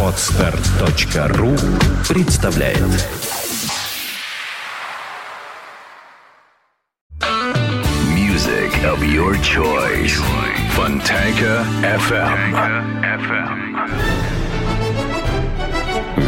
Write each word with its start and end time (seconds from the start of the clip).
Отстар.ру 0.00 1.56
представляет 2.08 2.78
Music 8.14 8.70
of 8.84 9.02
your 9.02 9.34
choice. 9.42 10.22
Fontanka 10.76 11.64
FM. 11.82 12.54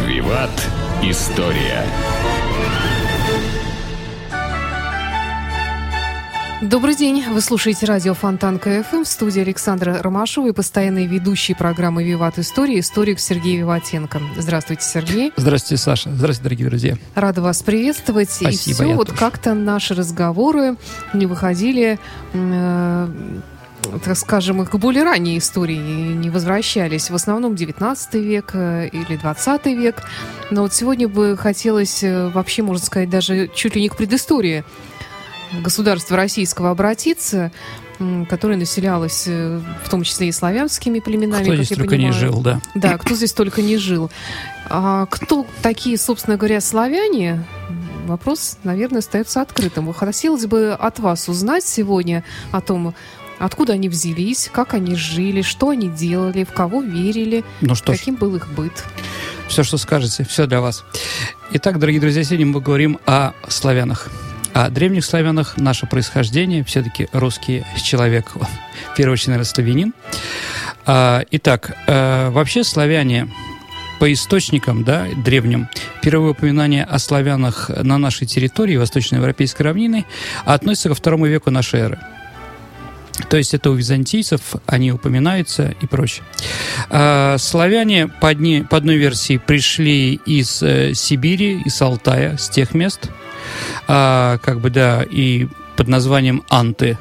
Виват. 0.05 0.49
История. 1.01 1.81
Добрый 6.61 6.95
день. 6.95 7.23
Вы 7.29 7.39
слушаете 7.41 7.85
радио 7.85 8.15
Фонтан 8.15 8.57
КФМ 8.57 9.03
в 9.03 9.07
студии 9.07 9.41
Александра 9.41 10.01
Ромашова 10.01 10.47
и 10.47 10.51
постоянный 10.51 11.05
ведущий 11.05 11.53
программы 11.53 12.03
«Виват 12.03 12.39
История» 12.39 12.79
историк 12.79 13.19
Сергей 13.19 13.57
Виватенко. 13.57 14.19
Здравствуйте, 14.37 14.81
Сергей. 14.83 15.31
Здравствуйте, 15.35 15.83
Саша. 15.83 16.09
Здравствуйте, 16.09 16.43
дорогие 16.43 16.67
друзья. 16.67 16.97
Рада 17.13 17.43
вас 17.43 17.61
приветствовать. 17.61 18.31
Спасибо, 18.31 18.71
и 18.71 18.73
все, 18.73 18.95
вот 18.95 19.09
тоже. 19.09 19.19
как-то 19.19 19.53
наши 19.53 19.93
разговоры 19.93 20.77
не 21.13 21.27
выходили 21.27 21.99
э, 22.33 23.07
так 24.03 24.17
скажем, 24.17 24.65
к 24.65 24.75
более 24.77 25.03
ранней 25.03 25.37
истории 25.37 25.77
не 25.77 26.31
возвращались. 26.31 27.11
В 27.11 27.15
основном 27.15 27.55
19 27.55 28.15
век 28.15 28.49
э, 28.53 28.87
или 28.87 29.15
20 29.15 29.65
век. 29.67 30.01
Но 30.49 30.63
вот 30.63 30.73
сегодня 30.73 31.07
бы 31.07 31.37
хотелось 31.37 32.03
э, 32.03 32.29
вообще, 32.29 32.63
можно 32.63 32.83
сказать, 32.83 33.11
даже 33.11 33.47
чуть 33.53 33.75
ли 33.75 33.81
не 33.83 33.89
к 33.89 33.95
предыстории 33.95 34.65
государства 35.61 36.17
российского 36.17 36.71
обратиться, 36.71 37.51
которое 38.29 38.57
населялось 38.57 39.23
э, 39.27 39.59
в 39.83 39.89
том 39.89 40.03
числе 40.03 40.27
и 40.29 40.31
славянскими 40.31 40.99
племенами. 40.99 41.43
Кто 41.43 41.55
здесь 41.55 41.69
только 41.69 41.97
не 41.97 42.05
понимаю. 42.07 42.13
жил, 42.13 42.41
да. 42.41 42.61
Да, 42.75 42.97
кто 42.97 43.15
здесь 43.15 43.33
только 43.33 43.61
не 43.61 43.77
жил. 43.77 44.11
А 44.69 45.05
кто 45.07 45.45
такие, 45.61 45.97
собственно 45.97 46.37
говоря, 46.37 46.61
славяне? 46.61 47.43
Вопрос, 48.05 48.57
наверное, 48.63 48.99
остается 48.99 49.41
открытым. 49.41 49.91
Хотелось 49.93 50.45
бы 50.45 50.73
от 50.73 50.99
вас 50.99 51.27
узнать 51.27 51.65
сегодня 51.65 52.23
о 52.51 52.61
том, 52.61 52.93
откуда 53.39 53.73
они 53.73 53.89
взялись, 53.89 54.49
как 54.53 54.73
они 54.73 54.95
жили, 54.95 55.41
что 55.41 55.69
они 55.69 55.89
делали, 55.89 56.43
в 56.43 56.53
кого 56.53 56.81
верили, 56.81 57.43
Ну 57.61 57.75
что 57.75 57.93
ж, 57.93 57.97
каким 57.97 58.15
был 58.15 58.35
их 58.35 58.47
быт. 58.49 58.71
все, 59.47 59.63
что 59.63 59.77
скажете, 59.77 60.23
все 60.23 60.45
для 60.45 60.61
вас. 60.61 60.85
Итак, 61.51 61.79
дорогие 61.79 61.99
друзья, 61.99 62.23
сегодня 62.23 62.45
мы 62.45 62.61
говорим 62.61 62.99
о 63.05 63.33
славянах. 63.47 64.09
О 64.57 64.71
древних 64.71 65.05
славянах, 65.05 65.57
наше 65.57 65.85
происхождение, 65.85 66.63
все-таки 66.63 67.07
русский 67.13 67.63
человек, 67.83 68.31
в 68.33 68.95
первую 68.97 69.13
очередь, 69.13 69.27
наверное, 69.27 69.45
славянин. 69.45 69.93
А, 70.83 71.21
Итак, 71.29 71.77
э, 71.85 72.29
вообще 72.31 72.63
славяне 72.63 73.29
по 73.99 74.11
источникам, 74.11 74.83
да, 74.83 75.05
древним, 75.23 75.67
первое 76.01 76.31
упоминание 76.31 76.85
о 76.85 76.97
славянах 76.97 77.69
на 77.69 77.99
нашей 77.99 78.25
территории, 78.25 78.77
восточноевропейской 78.77 79.63
равнины, 79.63 80.05
относится 80.43 80.89
ко 80.89 80.95
второму 80.95 81.27
веку 81.27 81.51
нашей 81.51 81.81
эры. 81.81 81.99
То 83.29 83.37
есть 83.37 83.53
это 83.53 83.69
у 83.69 83.75
византийцев, 83.75 84.41
они 84.65 84.91
упоминаются 84.91 85.75
и 85.81 85.85
прочее. 85.85 86.23
А, 86.89 87.37
Славяне 87.37 88.07
по, 88.07 88.29
одной 88.29 88.95
версии 88.95 89.37
пришли 89.37 90.15
из 90.15 90.63
э, 90.63 90.95
Сибири, 90.95 91.61
из 91.63 91.79
Алтая, 91.79 92.37
с 92.37 92.49
тех 92.49 92.73
мест, 92.73 93.11
а, 93.87 94.37
как 94.39 94.59
бы, 94.59 94.69
да, 94.69 95.03
и 95.09 95.47
под 95.75 95.87
названием 95.87 96.43
Анты. 96.49 96.97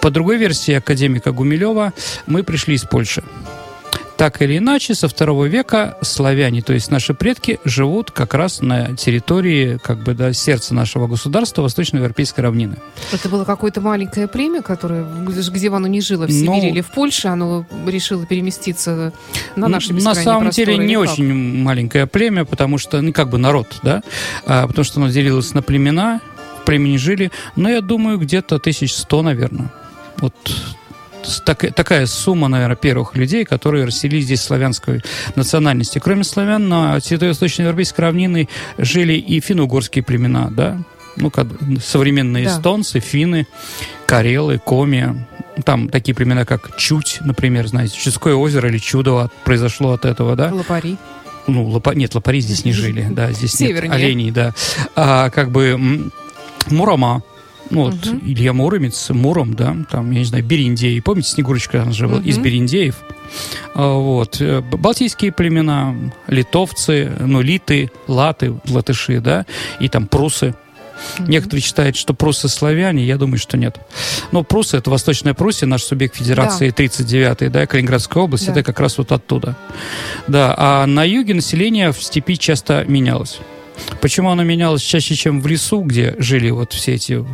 По 0.00 0.10
другой 0.10 0.38
версии 0.38 0.74
академика 0.74 1.32
Гумилева 1.32 1.92
мы 2.26 2.42
пришли 2.42 2.74
из 2.74 2.84
Польши. 2.84 3.22
Так 4.18 4.42
или 4.42 4.58
иначе, 4.58 4.96
со 4.96 5.06
второго 5.06 5.44
века 5.44 5.96
славяне, 6.02 6.60
то 6.60 6.72
есть 6.72 6.90
наши 6.90 7.14
предки, 7.14 7.60
живут 7.64 8.10
как 8.10 8.34
раз 8.34 8.60
на 8.60 8.96
территории, 8.96 9.78
как 9.80 10.02
бы, 10.02 10.12
да, 10.12 10.32
сердца 10.32 10.74
нашего 10.74 11.06
государства, 11.06 11.62
восточноевропейской 11.62 12.42
равнины. 12.42 12.78
Это 13.12 13.28
было 13.28 13.44
какое-то 13.44 13.80
маленькое 13.80 14.26
племя, 14.26 14.60
которое, 14.60 15.04
где 15.04 15.70
оно 15.70 15.86
ни 15.86 16.00
жило, 16.00 16.26
в 16.26 16.32
Сибири 16.32 16.46
Ну, 16.46 16.68
или 16.68 16.80
в 16.80 16.88
Польше, 16.88 17.28
оно 17.28 17.64
решило 17.86 18.26
переместиться 18.26 19.12
на 19.54 19.68
наши 19.68 19.92
На 19.92 20.16
самом 20.16 20.50
деле 20.50 20.76
не 20.78 20.94
как? 20.94 21.12
очень 21.12 21.62
маленькое 21.62 22.08
племя, 22.08 22.44
потому 22.44 22.78
что, 22.78 23.00
ну, 23.00 23.12
как 23.12 23.30
бы 23.30 23.38
народ, 23.38 23.68
да, 23.84 24.02
А, 24.44 24.66
потому 24.66 24.84
что 24.84 25.00
оно 25.00 25.10
делилось 25.10 25.54
на 25.54 25.62
племена, 25.62 26.20
в 26.60 26.64
племени 26.64 26.96
жили, 26.96 27.30
но 27.54 27.70
я 27.70 27.80
думаю, 27.80 28.18
где-то 28.18 28.58
тысяч 28.58 28.94
сто, 28.94 29.22
наверное. 29.22 29.72
Вот 30.16 30.34
так- 31.44 31.74
такая 31.74 32.06
сумма, 32.06 32.48
наверное, 32.48 32.76
первых 32.76 33.16
людей, 33.16 33.44
которые 33.44 33.84
расселились 33.84 34.24
здесь 34.24 34.40
славянской 34.42 35.02
национальности. 35.36 35.98
Кроме 35.98 36.24
славян, 36.24 36.68
на 36.68 37.00
территории 37.00 37.30
Восточноевропейской 37.30 38.04
равнины 38.04 38.48
жили 38.78 39.14
и 39.14 39.40
финно-угорские 39.40 40.02
племена, 40.04 40.48
да, 40.50 40.78
ну, 41.16 41.30
как 41.30 41.46
современные 41.84 42.44
Да. 42.44 42.50
эстонцы, 42.56 43.00
финны, 43.00 43.46
карелы, 44.06 44.58
коми, 44.58 45.26
там 45.64 45.88
такие 45.88 46.14
племена, 46.14 46.44
как 46.44 46.76
Чуть, 46.76 47.18
например, 47.20 47.66
знаете, 47.66 47.96
Чудское 47.98 48.34
озеро 48.34 48.68
или 48.68 48.78
Чудово 48.78 49.30
произошло 49.44 49.92
от 49.92 50.04
этого, 50.04 50.36
да? 50.36 50.52
Лопари. 50.52 50.96
Ну, 51.48 51.64
лопа... 51.64 51.90
нет, 51.94 52.14
лопари 52.14 52.40
здесь 52.40 52.64
не 52.64 52.72
жили, 52.72 53.06
да, 53.10 53.32
здесь 53.32 53.58
нет 53.58 53.70
Севернее. 53.70 53.92
оленей, 53.92 54.30
да. 54.30 54.52
А, 54.94 55.30
как 55.30 55.50
бы 55.50 56.10
Мурома, 56.68 57.22
ну, 57.70 57.84
вот 57.84 58.06
Мгм. 58.06 58.20
Илья 58.24 58.52
Муромец, 58.52 59.10
Муром, 59.10 59.54
да, 59.54 59.76
там, 59.90 60.10
я 60.10 60.20
не 60.20 60.24
знаю, 60.24 60.44
Бериндеи, 60.44 61.00
помните, 61.00 61.30
Снегурочка, 61.30 61.82
она 61.82 61.92
же 61.92 62.08
была 62.08 62.20
из. 62.20 62.38
Бериндеев. 62.38 62.96
А, 63.74 63.94
Вот. 63.98 64.40
Э, 64.40 64.60
Балтийские 64.60 65.32
племена, 65.32 65.94
литовцы, 66.26 67.12
ну, 67.20 67.40
литы, 67.40 67.90
латы, 68.06 68.54
латыши, 68.68 69.20
да, 69.20 69.44
и 69.80 69.88
там 69.88 70.06
прусы. 70.06 70.54
Некоторые 71.20 71.62
считают, 71.62 71.94
что 71.94 72.12
прусы 72.12 72.48
славяне, 72.48 73.04
я 73.04 73.16
думаю, 73.18 73.38
что 73.38 73.56
нет. 73.56 73.78
Но 74.32 74.42
прусы— 74.42 74.76
это 74.78 74.90
Восточная 74.90 75.32
Пруссия, 75.32 75.68
наш 75.68 75.84
субъект 75.84 76.16
Федерации 76.16 76.70
39-й, 76.72 77.50
да, 77.50 77.66
Калининградская 77.66 78.24
область, 78.24 78.46
Да. 78.46 78.52
это 78.52 78.62
как 78.64 78.80
раз 78.80 78.98
вот 78.98 79.12
оттуда. 79.12 79.54
Да, 80.26 80.54
а 80.58 80.86
на 80.86 81.04
юге 81.04 81.34
население 81.34 81.92
в 81.92 82.02
степи 82.02 82.34
часто 82.36 82.84
менялось. 82.88 83.38
Почему 84.00 84.30
оно 84.30 84.44
менялось 84.44 84.82
чаще, 84.82 85.14
чем 85.14 85.40
в 85.40 85.46
лесу, 85.46 85.82
где 85.82 86.14
жили 86.18 86.50
вот 86.50 86.72
все 86.72 86.94
эти 86.94 87.24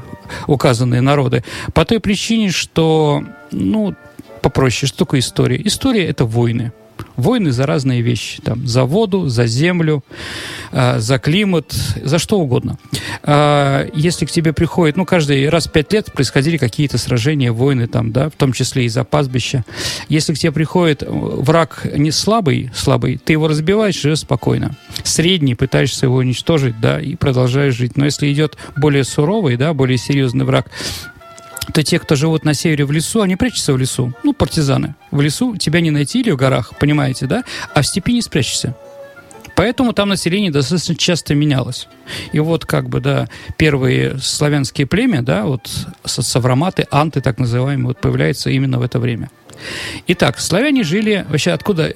указанные 0.46 1.00
народы? 1.00 1.44
По 1.72 1.84
той 1.84 2.00
причине, 2.00 2.50
что, 2.50 3.24
ну, 3.50 3.94
попроще, 4.42 4.88
что 4.88 4.98
такое 4.98 5.20
история? 5.20 5.60
История— 5.64 6.06
это 6.08 6.24
войны. 6.24 6.72
Войны 7.16 7.52
за 7.52 7.66
разные 7.66 8.00
вещи. 8.00 8.40
Там, 8.42 8.66
за 8.66 8.84
воду, 8.84 9.28
за 9.28 9.46
землю, 9.46 10.04
а, 10.72 10.98
за 10.98 11.18
климат, 11.18 11.72
за 12.02 12.18
что 12.18 12.40
угодно. 12.40 12.78
А, 13.22 13.86
Если 13.94 14.26
к 14.26 14.30
тебе 14.30 14.52
приходит, 14.52 14.96
ну, 14.96 15.04
каждый 15.04 15.48
раз 15.48 15.68
пять 15.68 15.92
лет 15.92 16.12
происходили 16.12 16.56
какие-то 16.56 16.98
сражения, 16.98 17.52
войны 17.52 17.86
там, 17.86 18.12
да, 18.12 18.28
в 18.28 18.32
том 18.32 18.52
числе 18.52 18.86
и 18.86 18.88
за 18.88 19.04
пастбища. 19.04 19.64
Если 20.08 20.34
к 20.34 20.38
тебе 20.38 20.52
приходит 20.52 21.02
э, 21.02 21.06
враг 21.08 21.86
не 21.96 22.10
слабый, 22.10 22.70
слабый, 22.74 23.18
ты 23.18 23.32
его 23.34 23.48
разбиваешь, 23.48 24.00
живешь 24.00 24.20
спокойно. 24.20 24.76
Средний, 25.04 25.54
пытаешься 25.54 26.06
его 26.06 26.16
уничтожить, 26.16 26.80
да, 26.80 27.00
и 27.00 27.14
продолжаешь 27.14 27.74
жить. 27.74 27.96
Но 27.96 28.04
если 28.04 28.32
идет 28.32 28.56
более 28.76 29.04
суровый, 29.04 29.56
да, 29.56 29.72
более 29.74 29.98
серьезный 29.98 30.44
враг, 30.44 30.70
то 31.72 31.82
те, 31.82 31.98
кто 31.98 32.14
живут 32.16 32.44
на 32.44 32.54
севере 32.54 32.84
в 32.84 32.92
лесу, 32.92 33.22
они 33.22 33.36
прячутся 33.36 33.72
в 33.72 33.78
лесу. 33.78 34.12
Ну, 34.22 34.32
партизаны. 34.32 34.94
В 35.10 35.20
лесу 35.20 35.56
тебя 35.56 35.80
не 35.80 35.90
найти 35.90 36.20
или 36.20 36.30
в 36.30 36.36
горах, 36.36 36.72
понимаете, 36.78 37.26
да? 37.26 37.44
А 37.74 37.82
в 37.82 37.86
степи 37.86 38.12
не 38.12 38.22
спрячешься. 38.22 38.74
Поэтому 39.56 39.92
там 39.92 40.08
население 40.08 40.50
достаточно 40.50 40.96
часто 40.96 41.34
менялось. 41.34 41.86
И 42.32 42.40
вот 42.40 42.66
как 42.66 42.88
бы, 42.88 43.00
да, 43.00 43.28
первые 43.56 44.18
славянские 44.18 44.86
племя, 44.86 45.22
да, 45.22 45.44
вот 45.44 45.70
с- 46.04 46.22
савроматы, 46.22 46.86
анты 46.90 47.20
так 47.20 47.38
называемые, 47.38 47.86
вот 47.86 48.00
появляются 48.00 48.50
именно 48.50 48.78
в 48.78 48.82
это 48.82 48.98
время. 48.98 49.30
Итак, 50.08 50.40
славяне 50.40 50.82
жили, 50.82 51.24
вообще 51.28 51.52
откуда 51.52 51.94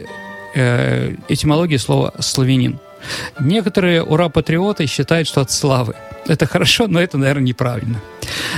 э, 0.55 1.15
этимология 1.29 1.79
слова 1.79 2.15
«славянин»? 2.21 2.79
Некоторые 3.41 4.03
ура-патриоты 4.03 4.87
считают, 4.87 5.29
что 5.29 5.41
от 5.41 5.51
славы. 5.51 5.95
Это 6.27 6.47
хорошо, 6.47 6.87
но 6.89 7.01
это, 7.01 7.17
наверное, 7.19 7.45
неправильно. 7.45 8.01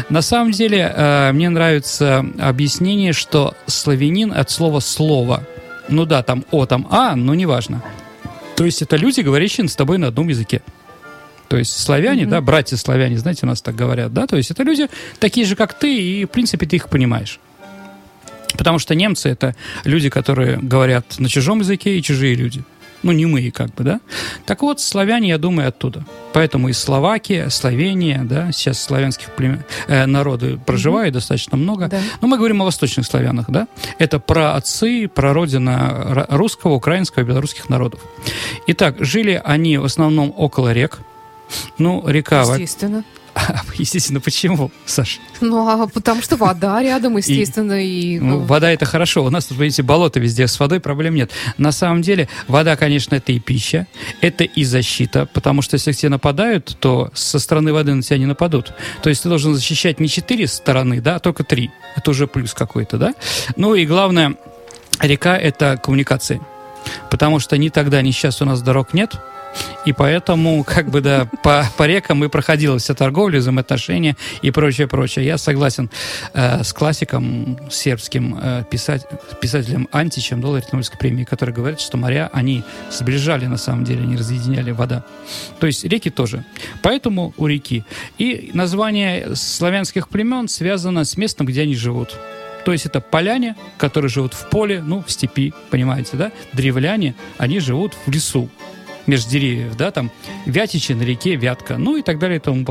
На 0.09 0.23
самом 0.23 0.51
деле, 0.51 0.93
э, 0.95 1.33
мне 1.33 1.49
нравится 1.49 2.25
объяснение, 2.39 3.13
что 3.13 3.55
славянин 3.67 4.33
от 4.33 4.51
слова 4.51 4.81
«слово». 4.81 5.45
Ну 5.89 6.05
да, 6.05 6.23
там 6.23 6.45
«о», 6.51 6.67
там 6.67 6.87
«а», 6.91 7.15
но 7.17 7.35
неважно. 7.35 7.83
То 8.57 8.65
есть 8.65 8.83
это 8.83 8.97
люди, 8.97 9.21
говорящие 9.21 9.69
с 9.69 9.77
тобой 9.77 9.99
на 9.99 10.09
одном 10.09 10.29
языке. 10.29 10.63
То 11.49 11.57
есть 11.57 11.79
славяне, 11.81 12.23
Мгм. 12.23 12.31
да, 12.31 12.41
братья 12.41 12.77
славяне, 12.77 13.19
знаете, 13.19 13.41
у 13.43 13.47
нас 13.47 13.61
так 13.61 13.75
говорят, 13.75 14.13
да, 14.13 14.27
то 14.27 14.37
есть 14.37 14.51
это 14.51 14.63
люди 14.63 14.89
такие 15.19 15.47
же, 15.47 15.57
как 15.57 15.75
ты, 15.75 15.97
и, 15.97 16.25
в 16.25 16.29
принципе, 16.29 16.67
ты 16.67 16.77
их 16.77 16.89
понимаешь. 16.89 17.41
Потому 18.57 18.79
что 18.79 18.95
немцы— 18.95 19.29
это 19.31 19.55
люди, 19.85 20.11
которые 20.11 20.59
говорят 20.59 21.19
на 21.19 21.29
чужом 21.29 21.61
языке 21.61 21.99
и 21.99 22.03
чужие 22.03 22.35
люди. 22.35 22.63
Ну, 23.03 23.13
не 23.13 23.27
мы, 23.27 23.51
как 23.51 23.75
бы, 23.75 23.85
да? 23.85 24.01
Так 24.47 24.63
вот, 24.63 24.81
славяне, 24.81 25.29
я 25.29 25.39
думаю, 25.39 25.69
оттуда. 25.69 26.05
Поэтому 26.33 26.69
и 26.69 26.73
Словакия, 26.73 27.49
Словения, 27.49 28.23
да, 28.25 28.53
сейчас 28.53 28.83
славянских 28.83 29.31
племен, 29.31 29.65
э, 29.89 30.07
народы 30.07 30.59
проживают 30.59 31.11
mm-hmm. 31.11 31.19
достаточно 31.19 31.57
много. 31.57 31.89
Да. 31.89 32.01
Но 32.21 32.29
мы 32.29 32.37
говорим 32.37 32.61
о 32.63 32.65
восточных 32.65 33.07
славянах, 33.07 33.47
да? 33.49 33.69
Это 33.99 34.19
про 34.19 34.55
отцы, 34.55 35.09
про 35.09 35.33
родина 35.33 36.27
русского, 36.29 36.75
украинского, 36.75 37.23
белорусских 37.23 37.69
народов. 37.69 38.01
Итак, 38.67 38.97
жили 39.01 39.41
они 39.43 39.79
в 39.79 39.85
основном 39.85 40.33
около 40.37 40.73
рек. 40.73 40.99
Ну, 41.79 42.07
река... 42.07 42.43
Естественно. 42.43 43.05
Естественно, 43.75 44.21
почему, 44.21 44.71
Саша? 44.87 45.21
Ну, 45.41 45.69
а 45.69 45.87
потому 45.87 46.23
что 46.23 46.37
вода 46.37 46.83
рядом, 46.83 47.17
естественно, 47.17 47.83
и... 47.83 48.17
и... 48.17 48.21
Ну, 48.21 48.41
вода 48.41 48.71
это 48.71 48.85
хорошо. 48.85 49.25
У 49.25 49.31
нас 49.31 49.47
тут, 49.47 49.59
видите, 49.59 49.83
болото 49.83 50.21
везде, 50.21 50.47
с 50.47 50.59
водой 50.59 50.81
проблем 50.81 51.15
нет. 51.15 51.31
На 51.59 51.73
самом 51.73 52.03
деле, 52.03 52.29
вода, 52.49 52.77
конечно, 52.77 53.15
это 53.15 53.33
и 53.33 53.39
пища, 53.39 53.87
это 54.21 54.45
и 54.45 54.65
защита, 54.65 55.27
потому 55.27 55.63
что 55.63 55.75
если 55.75 55.93
к 55.93 55.97
тебе 55.97 56.11
нападают, 56.11 56.77
то 56.81 57.11
со 57.15 57.39
стороны 57.39 57.73
воды 57.73 57.95
на 57.95 58.03
тебя 58.03 58.19
не 58.19 58.27
нападут. 58.27 58.73
То 59.03 59.11
есть 59.11 59.23
ты 59.23 59.29
должен 59.29 59.55
защищать 59.55 60.01
не 60.01 60.09
четыре 60.09 60.47
стороны, 60.47 61.01
да, 61.01 61.17
а 61.17 61.19
только 61.21 61.45
три. 61.45 61.71
Это 61.97 62.11
уже 62.11 62.27
плюс 62.27 62.55
какой-то, 62.55 62.99
да? 62.99 63.15
Ну 63.57 63.75
и 63.75 63.87
главное, 63.87 64.37
река— 65.01 65.37
это 65.39 65.77
коммуникации. 65.83 66.41
Потому 67.11 67.39
что 67.41 67.57
ни 67.59 67.69
тогда, 67.69 68.03
ни 68.03 68.11
сейчас 68.11 68.41
у 68.43 68.45
нас 68.45 68.63
дорог 68.63 68.95
нет, 68.95 69.17
и 69.87 69.93
поэтому, 69.93 70.63
как 70.65 70.91
бы, 70.91 71.01
да, 71.01 71.27
по, 71.43 71.65
по 71.77 71.87
рекам 71.87 72.19
мы 72.19 72.29
проходила 72.29 72.79
вся 72.79 72.95
торговля, 72.95 73.39
взаимоотношения 73.39 74.17
и 74.43 74.51
прочее, 74.51 74.87
прочее. 74.87 75.25
Я 75.25 75.39
согласен 75.39 75.91
э, 76.35 76.63
с 76.63 76.73
классиком 76.73 77.59
сербским 77.71 78.39
э, 78.41 78.65
писать, 78.71 79.07
писателем 79.41 79.89
Античем, 79.93 80.41
доллар 80.41 80.63
Нобелевской 80.73 80.99
премии, 80.99 81.25
который 81.25 81.55
говорит, 81.55 81.81
что 81.81 81.97
моря, 81.97 82.31
они 82.33 82.63
сближали, 82.91 83.47
на 83.47 83.57
самом 83.57 83.85
деле, 83.85 84.05
не 84.05 84.17
разъединяли 84.17 84.71
вода. 84.71 85.05
То 85.59 85.67
есть 85.67 85.85
реки 85.85 86.11
тоже. 86.11 86.45
Поэтому 86.83 87.33
у 87.37 87.47
реки. 87.47 87.85
И 88.19 88.51
название 88.55 89.35
славянских 89.35 90.09
племен 90.09 90.49
связано 90.49 91.05
с 91.05 91.17
местом, 91.17 91.47
где 91.47 91.63
они 91.63 91.75
живут. 91.75 92.17
То 92.65 92.73
есть 92.73 92.85
это 92.85 93.01
поляне, 93.01 93.57
которые 93.79 94.11
живут 94.11 94.35
в 94.35 94.49
поле, 94.51 94.83
ну, 94.83 95.03
в 95.03 95.11
степи, 95.11 95.55
понимаете, 95.71 96.17
да? 96.17 96.33
Древляне, 96.53 97.15
они 97.39 97.59
живут 97.59 97.95
в 98.07 98.11
лесу 98.11 98.51
между 99.11 99.31
деревьев, 99.31 99.77
да, 99.77 99.91
там 99.91 100.11
Вятичи 100.47 100.93
на 100.93 101.03
реке 101.03 101.35
Вятка, 101.35 101.77
ну 101.77 101.97
и 101.97 102.03
так 102.03 102.19
далее 102.19 102.39
и 102.39 102.41
тому 102.41 102.65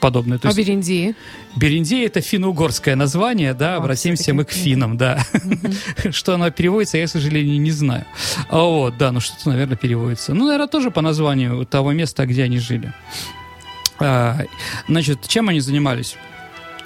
подобное. 0.00 0.38
То 0.38 0.48
а 0.48 0.50
есть, 0.50 0.58
Бериндии? 0.58 1.14
Бериндии 1.56 2.04
это 2.04 2.20
финно-угорское 2.20 2.96
название, 2.96 3.52
да, 3.54 3.74
а, 3.74 3.76
обратимся 3.78 4.32
мы 4.32 4.44
к 4.44 4.50
финам, 4.50 4.96
да. 4.96 5.24
Что 6.10 6.34
оно 6.34 6.50
переводится, 6.50 6.98
я, 6.98 7.06
к 7.06 7.10
сожалению, 7.10 7.60
не 7.60 7.70
знаю. 7.70 8.04
А 8.48 8.62
вот, 8.62 8.96
да, 8.96 9.12
ну 9.12 9.20
что-то, 9.20 9.50
наверное, 9.50 9.76
переводится. 9.76 10.34
Ну, 10.34 10.46
наверное, 10.46 10.68
тоже 10.68 10.90
по 10.90 11.02
названию 11.02 11.64
того 11.66 11.92
места, 11.92 12.26
где 12.26 12.44
они 12.44 12.58
жили. 12.58 12.92
А, 14.00 14.40
значит, 14.88 15.28
чем 15.28 15.48
они 15.48 15.60
занимались? 15.60 16.16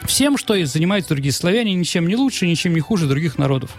Всем, 0.05 0.37
что 0.37 0.55
занимаются 0.67 1.15
другие 1.15 1.33
славяне, 1.33 1.75
ничем 1.75 2.07
не 2.07 2.17
лучше, 2.17 2.47
ничем 2.47 2.75
не 2.75 2.81
хуже 2.81 3.07
других 3.07 3.39
народов. 3.39 3.71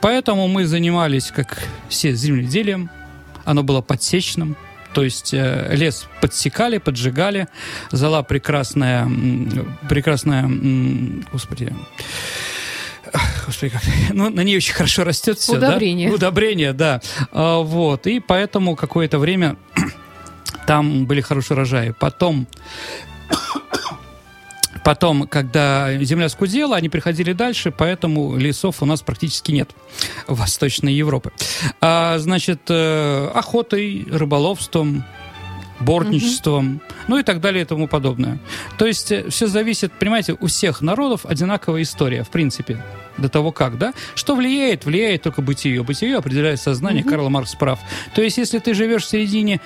Поэтому 0.00 0.48
мы 0.48 0.66
занимались, 0.66 1.30
как 1.30 1.62
все, 1.88 2.12
земледелием, 2.12 2.90
оно 3.46 3.62
было 3.62 3.80
подсечным, 3.80 4.56
то 4.92 5.02
есть 5.02 5.32
э, 5.34 5.68
лес 5.74 6.06
подсекали, 6.20 6.78
поджигали, 6.78 7.48
зала 7.90 8.22
прекрасная, 8.22 9.08
прекрасная, 9.88 10.48
господи, 11.32 11.72
Господи, 13.46 13.72
как... 13.72 13.82
Ну, 14.12 14.30
на 14.30 14.40
ней 14.40 14.56
очень 14.56 14.74
хорошо 14.74 15.04
растет 15.04 15.38
все, 15.38 15.56
Удобрение. 15.56 16.08
да? 16.08 16.14
Удобрение, 16.14 16.72
да. 16.72 17.00
А, 17.32 17.58
вот, 17.60 18.06
и 18.06 18.20
поэтому 18.20 18.76
какое-то 18.76 19.18
время 19.18 19.56
там 20.66 21.06
были 21.06 21.20
хорошие 21.20 21.56
урожаи. 21.56 21.94
Потом 21.98 22.46
Потом, 24.86 25.26
когда 25.26 25.98
земля 26.04 26.28
скудела, 26.28 26.76
они 26.76 26.88
приходили 26.88 27.32
дальше, 27.32 27.72
поэтому 27.76 28.36
лесов 28.36 28.84
у 28.84 28.86
нас 28.86 29.02
практически 29.02 29.50
нет 29.50 29.68
в 30.28 30.38
Восточной 30.38 30.94
Европе. 30.94 31.32
А, 31.80 32.18
значит, 32.18 32.60
э, 32.68 33.28
охотой, 33.34 34.06
рыболовством, 34.08 35.02
бортничеством, 35.80 36.76
угу. 36.76 36.82
ну 37.08 37.18
и 37.18 37.24
так 37.24 37.40
далее 37.40 37.62
и 37.62 37.64
тому 37.64 37.88
подобное. 37.88 38.38
То 38.78 38.86
есть 38.86 39.10
э, 39.10 39.28
все 39.28 39.48
зависит, 39.48 39.90
понимаете, 39.92 40.36
у 40.38 40.46
всех 40.46 40.82
народов 40.82 41.26
одинаковая 41.26 41.82
история, 41.82 42.22
в 42.22 42.30
принципе, 42.30 42.80
до 43.18 43.28
того 43.28 43.50
как, 43.50 43.78
да? 43.78 43.92
Что 44.14 44.36
влияет? 44.36 44.84
Влияет 44.84 45.22
только 45.22 45.42
бытие. 45.42 45.82
Бытие 45.82 46.16
определяет 46.16 46.60
сознание, 46.60 47.02
угу. 47.02 47.10
Карл 47.10 47.28
Маркс 47.28 47.56
прав. 47.56 47.80
То 48.14 48.22
есть 48.22 48.38
если 48.38 48.60
ты 48.60 48.72
живешь 48.72 49.02
в 49.02 49.08
середине 49.08 49.60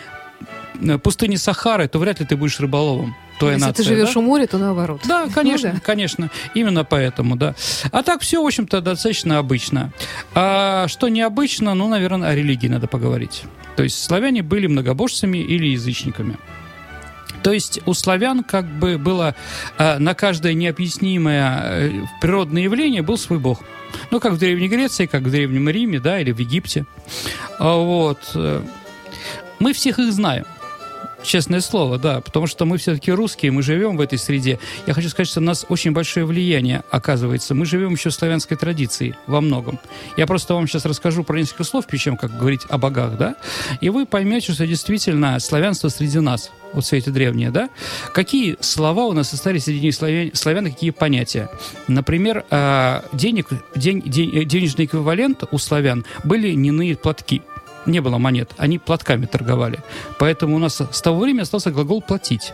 э, 0.80 0.96
пустыни 0.96 1.36
Сахары, 1.36 1.88
то 1.88 1.98
вряд 1.98 2.20
ли 2.20 2.24
ты 2.24 2.36
будешь 2.36 2.58
рыболовом 2.58 3.14
той 3.40 3.54
Если 3.54 3.66
нация. 3.66 3.82
Если 3.82 3.94
ты 3.94 3.96
живешь 3.96 4.14
да? 4.14 4.20
у 4.20 4.22
моря, 4.22 4.46
то 4.46 4.58
наоборот. 4.58 5.00
Да, 5.04 5.26
конечно, 5.34 5.70
ну, 5.70 5.74
да. 5.76 5.80
конечно. 5.80 6.30
Именно 6.54 6.84
поэтому, 6.84 7.36
да. 7.36 7.54
А 7.90 8.02
так 8.02 8.20
все, 8.20 8.42
в 8.42 8.46
общем-то, 8.46 8.80
достаточно 8.82 9.38
обычно. 9.38 9.92
А 10.34 10.86
что 10.88 11.08
необычно, 11.08 11.74
ну, 11.74 11.88
наверное, 11.88 12.28
о 12.28 12.34
религии 12.34 12.68
надо 12.68 12.86
поговорить. 12.86 13.44
То 13.76 13.82
есть 13.82 14.02
славяне 14.02 14.42
были 14.42 14.66
многобожцами 14.66 15.38
или 15.38 15.68
язычниками. 15.68 16.36
То 17.42 17.52
есть 17.52 17.80
у 17.86 17.94
славян 17.94 18.44
как 18.44 18.66
бы 18.66 18.98
было 18.98 19.34
э, 19.78 19.98
на 19.98 20.14
каждое 20.14 20.52
необъяснимое 20.52 21.60
э, 21.62 21.90
природное 22.20 22.62
явление 22.62 23.00
был 23.00 23.16
свой 23.16 23.38
бог. 23.38 23.62
Ну, 24.10 24.20
как 24.20 24.32
в 24.32 24.38
Древней 24.38 24.68
Греции, 24.68 25.06
как 25.06 25.22
в 25.22 25.30
Древнем 25.30 25.68
Риме, 25.70 25.98
да, 25.98 26.20
или 26.20 26.32
в 26.32 26.38
Египте. 26.38 26.84
А, 27.58 27.76
вот. 27.78 28.18
Э, 28.34 28.62
мы 29.58 29.72
всех 29.72 29.98
их 29.98 30.12
знаем. 30.12 30.44
Честное 31.22 31.60
слово, 31.60 31.98
да, 31.98 32.20
потому 32.20 32.46
что 32.46 32.64
мы 32.64 32.78
все-таки 32.78 33.12
русские, 33.12 33.52
мы 33.52 33.62
живем 33.62 33.96
в 33.96 34.00
этой 34.00 34.18
среде. 34.18 34.58
Я 34.86 34.94
хочу 34.94 35.08
сказать, 35.10 35.28
что 35.28 35.40
у 35.40 35.42
нас 35.42 35.66
очень 35.68 35.92
большое 35.92 36.24
влияние 36.24 36.82
оказывается. 36.90 37.54
Мы 37.54 37.66
живем 37.66 37.92
еще 37.92 38.10
в 38.10 38.14
славянской 38.14 38.56
традиции 38.56 39.16
во 39.26 39.40
многом. 39.40 39.78
Я 40.16 40.26
просто 40.26 40.54
вам 40.54 40.66
сейчас 40.66 40.86
расскажу 40.86 41.22
про 41.22 41.38
несколько 41.38 41.64
слов, 41.64 41.86
причем 41.86 42.16
как 42.16 42.36
говорить 42.36 42.62
о 42.68 42.78
богах, 42.78 43.16
да, 43.18 43.36
и 43.80 43.90
вы 43.90 44.06
поймете, 44.06 44.52
что 44.52 44.66
действительно 44.66 45.38
славянство 45.40 45.88
среди 45.88 46.20
нас, 46.20 46.50
вот 46.72 46.84
все 46.84 46.96
эти 46.98 47.10
древние, 47.10 47.50
да. 47.50 47.68
Какие 48.14 48.56
слова 48.60 49.06
у 49.06 49.12
нас 49.12 49.32
остались 49.32 49.64
среди 49.64 49.92
славян, 49.92 50.30
славян 50.34 50.64
какие 50.64 50.90
понятия? 50.90 51.50
Например, 51.88 52.44
а, 52.50 53.04
денег, 53.12 53.48
день, 53.74 54.02
день, 54.02 54.46
денежный 54.46 54.86
эквивалент 54.86 55.44
у 55.50 55.58
славян 55.58 56.04
были 56.24 56.48
льняные 56.48 56.96
платки– 56.96 57.42
не 57.86 58.00
было 58.00 58.18
монет, 58.18 58.50
они 58.56 58.78
платками 58.78 59.26
торговали. 59.26 59.80
Поэтому 60.18 60.56
у 60.56 60.58
нас 60.58 60.80
с 60.80 61.02
того 61.02 61.20
времени 61.20 61.42
остался 61.42 61.70
глагол 61.70 62.02
«платить» 62.02 62.52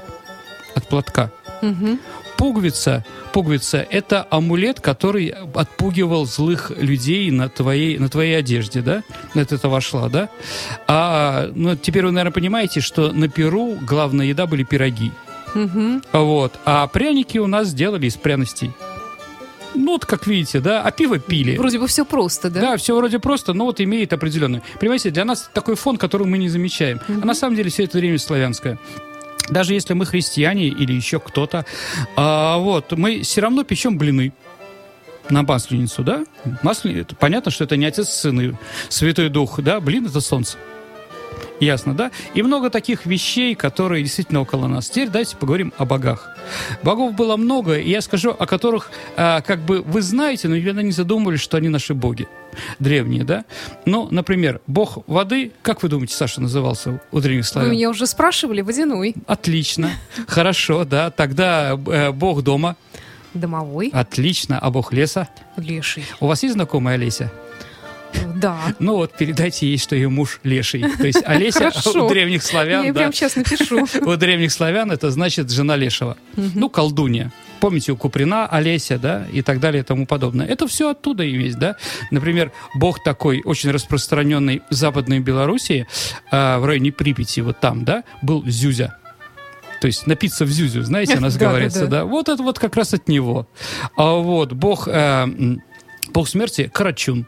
от 0.74 0.86
платка. 0.88 1.30
Угу. 1.62 1.98
Пуговица, 2.36 3.04
пуговица– 3.32 3.86
это 3.90 4.26
амулет, 4.30 4.80
который 4.80 5.28
отпугивал 5.28 6.26
злых 6.26 6.70
людей 6.76 7.30
на 7.30 7.48
твоей, 7.48 7.98
на 7.98 8.10
твоей 8.10 8.38
одежде, 8.38 8.82
да? 8.82 9.02
Это 9.34 9.54
это 9.54 9.70
вошла, 9.70 10.10
да? 10.10 10.28
А 10.86 11.48
ну, 11.54 11.76
теперь 11.76 12.04
вы, 12.04 12.12
наверное, 12.12 12.34
понимаете, 12.34 12.80
что 12.80 13.10
на 13.10 13.28
Перу 13.28 13.78
главная 13.80 14.26
еда 14.26 14.46
были 14.46 14.64
пироги. 14.64 15.12
Угу. 15.54 16.02
Вот. 16.12 16.52
А 16.66 16.86
пряники 16.88 17.38
у 17.38 17.46
нас 17.46 17.68
сделали 17.68 18.06
из 18.06 18.16
пряностей. 18.16 18.70
Ну, 19.76 19.92
вот 19.92 20.06
как 20.06 20.26
видите, 20.26 20.60
да, 20.60 20.82
а 20.82 20.90
пиво 20.90 21.18
пили. 21.18 21.56
Вроде 21.56 21.78
бы 21.78 21.86
все 21.86 22.04
просто, 22.04 22.50
да? 22.50 22.60
Да, 22.60 22.76
все 22.76 22.96
вроде 22.96 23.18
просто, 23.18 23.52
но 23.52 23.66
вот 23.66 23.80
имеет 23.80 24.12
определенный. 24.12 24.62
Понимаете, 24.80 25.10
для 25.10 25.24
нас 25.24 25.50
такой 25.52 25.76
фон, 25.76 25.96
который 25.96 26.26
мы 26.26 26.38
не 26.38 26.48
замечаем. 26.48 26.98
Mm-hmm. 26.98 27.20
А 27.22 27.26
на 27.26 27.34
самом 27.34 27.56
деле 27.56 27.70
все 27.70 27.84
это 27.84 27.98
время 27.98 28.18
славянское 28.18 28.78
даже 29.48 29.74
если 29.74 29.94
мы 29.94 30.06
христиане 30.06 30.66
или 30.66 30.92
еще 30.92 31.20
кто-то, 31.20 31.64
а, 32.16 32.58
вот, 32.58 32.90
мы 32.92 33.22
все 33.22 33.40
равно 33.40 33.62
печем 33.62 33.96
блины 33.96 34.32
на 35.30 35.42
масленицу, 35.42 36.02
да? 36.02 36.24
Масленица, 36.62 37.14
понятно, 37.16 37.50
что 37.50 37.64
это 37.64 37.76
не 37.76 37.86
Отец, 37.86 38.08
Сын 38.08 38.40
и 38.40 38.52
Святой 38.88 39.28
Дух, 39.28 39.60
да? 39.60 39.80
Блин, 39.80 40.06
это 40.06 40.20
солнце. 40.20 40.58
Ясно, 41.60 41.94
да? 41.94 42.10
И 42.34 42.42
много 42.42 42.70
таких 42.70 43.06
вещей, 43.06 43.54
которые 43.54 44.02
действительно 44.02 44.40
около 44.40 44.66
нас. 44.66 44.90
Теперь 44.90 45.08
давайте 45.08 45.36
поговорим 45.36 45.72
о 45.78 45.84
богах. 45.86 46.36
Богов 46.82 47.14
было 47.14 47.36
много, 47.36 47.78
и 47.78 47.88
я 47.90 48.00
скажу, 48.00 48.30
о 48.30 48.46
которых 48.46 48.90
а, 49.16 49.40
как 49.40 49.60
бы 49.60 49.80
вы 49.80 50.02
знаете, 50.02 50.48
но 50.48 50.56
никогда 50.56 50.82
не 50.82 50.92
задумывались, 50.92 51.40
что 51.40 51.56
они 51.56 51.68
наши 51.68 51.94
боги. 51.94 52.28
Древние, 52.78 53.24
да? 53.24 53.44
Ну, 53.84 54.08
например, 54.10 54.60
бог 54.66 54.98
воды, 55.06 55.52
как 55.62 55.82
вы 55.82 55.88
думаете, 55.88 56.14
Саша 56.14 56.40
назывался 56.40 57.00
у 57.12 57.20
древних 57.20 57.46
славян? 57.46 57.70
Вы 57.70 57.76
меня 57.76 57.90
уже 57.90 58.06
спрашивали, 58.06 58.60
водяной. 58.60 59.14
Отлично, 59.26 59.90
хорошо, 60.26 60.84
да. 60.84 61.10
Тогда 61.10 61.72
э, 61.72 62.12
бог 62.12 62.42
дома. 62.42 62.76
Домовой. 63.34 63.90
Отлично. 63.92 64.58
А 64.58 64.70
бог 64.70 64.92
леса? 64.92 65.28
Леший. 65.56 66.04
У 66.20 66.26
вас 66.26 66.42
есть 66.42 66.54
знакомая 66.54 66.96
Олеся? 66.96 67.30
Да. 68.36 68.58
Ну 68.78 68.96
вот, 68.96 69.12
передайте 69.16 69.66
ей, 69.66 69.78
что 69.78 69.96
ее 69.96 70.08
муж 70.08 70.40
леший. 70.42 70.84
То 70.98 71.06
есть 71.06 71.22
Олеся 71.24 71.70
у 71.94 72.08
древних 72.08 72.42
славян... 72.42 72.84
Я 72.84 72.92
да, 72.92 73.00
прям 73.00 73.12
сейчас 73.12 73.36
напишу. 73.36 73.86
У 74.06 74.16
древних 74.16 74.52
славян 74.52 74.90
это 74.90 75.10
значит 75.10 75.50
жена 75.50 75.76
лешего. 75.76 76.16
Ну, 76.36 76.68
колдунья. 76.68 77.32
Помните, 77.60 77.92
у 77.92 77.96
Куприна, 77.96 78.46
Олеся, 78.46 78.98
да, 78.98 79.26
и 79.32 79.42
так 79.42 79.60
далее 79.60 79.82
и 79.82 79.84
тому 79.84 80.06
подобное. 80.06 80.46
Это 80.46 80.66
все 80.68 80.90
оттуда 80.90 81.24
и 81.24 81.30
есть, 81.30 81.58
да. 81.58 81.76
Например, 82.10 82.52
бог 82.74 83.02
такой 83.02 83.40
очень 83.44 83.70
распространенный 83.70 84.62
в 84.70 84.74
Западной 84.74 85.20
Белоруссии, 85.20 85.86
э, 86.30 86.58
в 86.58 86.64
районе 86.64 86.92
Припяти, 86.92 87.40
вот 87.40 87.58
там, 87.60 87.84
да, 87.84 88.04
был 88.22 88.44
Зюзя. 88.46 88.98
То 89.80 89.86
есть 89.86 90.06
напиться 90.06 90.44
в 90.44 90.48
Зюзю, 90.48 90.82
знаете, 90.82 91.16
у 91.18 91.20
нас 91.20 91.36
Да, 91.36 91.48
говорится, 91.48 91.86
да. 91.86 92.00
да. 92.00 92.04
Вот 92.04 92.28
это 92.28 92.42
вот 92.42 92.58
как 92.58 92.76
раз 92.76 92.94
от 92.94 93.08
него. 93.08 93.48
А 93.96 94.14
вот 94.14 94.52
бог, 94.52 94.86
э, 94.88 95.26
бог 96.12 96.28
смерти 96.28 96.70
Карачун. 96.72 97.26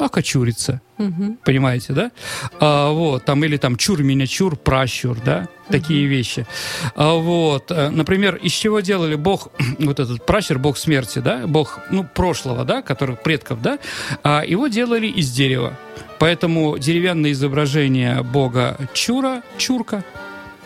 Окочурится. 0.00 0.80
Мгм. 0.96 1.38
Понимаете, 1.44 1.92
да? 1.92 2.10
А, 2.58 2.90
вот, 2.90 3.24
там, 3.24 3.44
или 3.44 3.56
там 3.58 3.76
чур 3.76 4.02
меня 4.02 4.26
чур, 4.26 4.56
пращур, 4.56 5.18
да? 5.24 5.48
Такие 5.68 6.06
вещи. 6.06 6.46
А, 6.94 7.14
вот, 7.14 7.70
э, 7.70 7.90
например, 7.90 8.36
из 8.36 8.52
чего 8.52 8.80
делали 8.80 9.14
бог, 9.14 9.48
вот 9.78 10.00
этот 10.00 10.24
пращур, 10.24 10.58
бог 10.58 10.78
смерти, 10.78 11.18
да? 11.18 11.46
Бог, 11.46 11.80
ну, 11.90 12.04
прошлого, 12.04 12.64
да? 12.64 12.82
Который 12.82 13.16
предков, 13.16 13.60
да? 13.60 13.78
А, 14.22 14.42
его 14.44 14.68
делали 14.68 15.06
из 15.06 15.30
дерева. 15.30 15.78
Поэтому 16.18 16.78
деревянное 16.78 17.32
изображение 17.32 18.22
бога 18.22 18.76
Чура, 18.94 19.42
Чурка, 19.58 20.04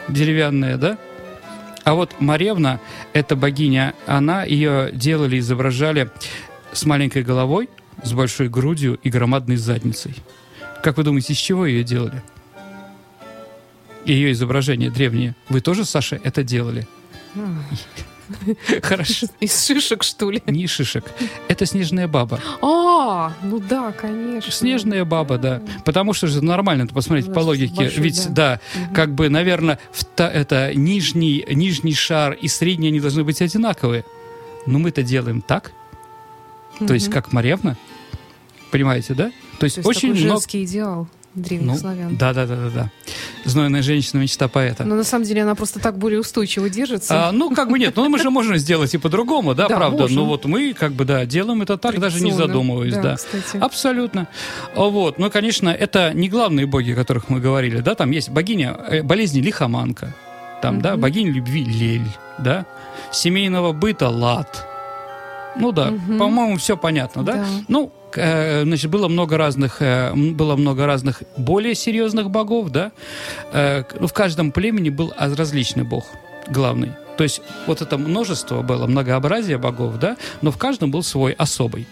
деревянное, 0.08 0.76
да? 0.76 0.98
А 1.84 1.94
вот 1.94 2.12
Маревна, 2.18 2.80
эта 3.12 3.36
богиня, 3.36 3.94
она 4.06 4.44
ее 4.44 4.90
делали, 4.92 5.38
изображали 5.38 6.10
с 6.72 6.84
маленькой 6.86 7.22
головой, 7.22 7.68
с 8.04 8.12
большой 8.12 8.48
грудью 8.48 8.98
и 9.02 9.10
громадной 9.10 9.56
задницей. 9.56 10.14
Как 10.82 10.96
вы 10.96 11.02
думаете, 11.04 11.32
из 11.32 11.38
чего 11.38 11.66
ее 11.66 11.82
делали? 11.82 12.22
Ее 14.04 14.32
изображение 14.32 14.90
древнее. 14.90 15.34
Вы 15.48 15.60
тоже, 15.60 15.84
Саша, 15.84 16.20
это 16.22 16.42
делали? 16.42 16.86
Хорошо. 18.82 19.26
Из 19.40 19.64
шишек, 19.66 20.02
что 20.02 20.30
ли? 20.30 20.42
Не 20.46 20.66
шишек. 20.66 21.04
Это 21.48 21.66
снежная 21.66 22.08
баба. 22.08 22.40
А, 22.62 23.32
ну 23.42 23.58
да, 23.60 23.92
конечно. 23.92 24.50
Снежная 24.50 25.04
баба, 25.04 25.38
да. 25.38 25.62
Потому 25.84 26.12
что 26.12 26.26
же 26.26 26.42
нормально, 26.42 26.86
Да, 26.86 27.32
по 27.32 27.40
логике. 27.40 27.74
большой, 27.74 28.02
Ведь, 28.02 28.32
да. 28.32 28.60
как 28.94 29.14
бы, 29.14 29.28
наверное, 29.28 29.78
это 30.16 30.74
нижний, 30.74 31.44
нижний 31.50 31.94
шар 31.94 32.32
и 32.32 32.48
средний, 32.48 32.88
они 32.88 33.00
должны 33.00 33.24
быть 33.24 33.40
одинаковые. 33.42 34.04
Но 34.66 34.78
мы 34.78 34.88
это 34.88 35.02
делаем 35.02 35.42
так, 35.42 35.72
то 36.78 36.94
есть 36.94 37.10
как 37.10 37.32
Маревна. 37.32 37.76
Понимаете, 38.74 39.14
да? 39.14 39.30
То 39.60 39.66
есть, 39.66 39.76
То 39.76 39.78
есть 39.82 39.86
очень 39.88 40.08
такой 40.08 40.20
много... 40.22 40.28
женский 40.34 40.64
идеал 40.64 41.06
древних 41.36 41.66
Ну, 41.66 41.76
славян. 41.78 42.16
да, 42.16 42.32
да, 42.34 42.44
да, 42.44 42.56
да, 42.56 42.70
да. 42.70 42.90
Знойная 43.44 43.82
женщина, 43.82 44.18
мечта 44.20 44.48
поэта. 44.48 44.82
Но 44.84 44.96
на 44.96 45.04
самом 45.04 45.24
деле 45.24 45.42
она 45.44 45.54
просто 45.54 45.78
так 45.78 45.96
более 45.96 46.18
устойчиво 46.18 46.68
держится. 46.68 47.28
А, 47.28 47.32
ну, 47.32 47.54
как 47.54 47.70
бы 47.70 47.78
нет, 47.78 47.94
ну 47.94 48.08
мы 48.08 48.18
же 48.18 48.30
можем 48.30 48.56
сделать 48.56 48.92
и 48.92 48.98
по-другому, 48.98 49.54
да, 49.54 49.68
Да, 49.68 49.76
правда. 49.76 50.02
можем. 50.02 50.16
Но 50.16 50.24
вот 50.26 50.44
мы, 50.46 50.72
как 50.74 50.92
бы, 50.92 51.04
да, 51.04 51.24
делаем 51.24 51.62
это 51.62 51.78
так, 51.78 52.00
даже 52.00 52.20
не 52.20 52.32
задумываясь, 52.32 52.94
да. 52.94 53.14
кстати. 53.14 53.58
Абсолютно. 53.58 54.26
Вот. 54.74 55.18
Ну, 55.20 55.30
конечно, 55.30 55.68
это 55.68 56.12
не 56.12 56.28
главные 56.28 56.66
боги, 56.66 56.90
о 56.90 56.96
которых 56.96 57.28
мы 57.28 57.38
говорили, 57.38 57.78
да, 57.78 57.94
там 57.94 58.10
есть 58.10 58.30
богиня 58.30 58.76
э, 58.90 59.02
болезни 59.04 59.40
Лихоманка, 59.40 60.12
там, 60.62 60.80
да, 60.80 60.94
Мгм. 60.94 61.00
богиня 61.00 61.30
любви 61.30 61.64
Лель, 61.64 62.08
да, 62.38 62.66
семейного 63.12 63.72
быта 63.72 64.08
Лад. 64.08 64.66
Ну 65.56 65.72
да, 65.72 65.90
Мгм. 65.90 66.18
по-моему, 66.18 66.56
все 66.56 66.76
понятно, 66.76 67.22
да? 67.22 67.32
Да. 67.34 67.44
Ну, 67.68 67.92
э, 68.16 68.62
значит, 68.64 68.90
было 68.90 69.08
много 69.08 69.36
разных, 69.36 69.80
э, 69.80 70.12
было 70.14 70.56
много 70.56 70.86
разных 70.86 71.22
более 71.36 71.74
серьезных 71.74 72.30
богов, 72.30 72.70
да. 72.70 72.92
Э, 73.52 73.84
ну, 73.98 74.06
в 74.06 74.12
каждом 74.12 74.52
племени 74.52 74.90
был 74.90 75.12
а- 75.16 75.34
различный 75.34 75.84
бог 75.84 76.04
главный. 76.48 76.90
То 77.16 77.22
есть 77.24 77.42
вот 77.66 77.80
это 77.80 77.96
множество 77.96 78.62
было, 78.62 78.86
многообразие 78.86 79.56
богов, 79.58 79.98
да, 79.98 80.16
но 80.42 80.50
в 80.50 80.58
каждом 80.58 80.90
был 80.90 81.02
свой 81.02 81.32
особый, 81.32 81.86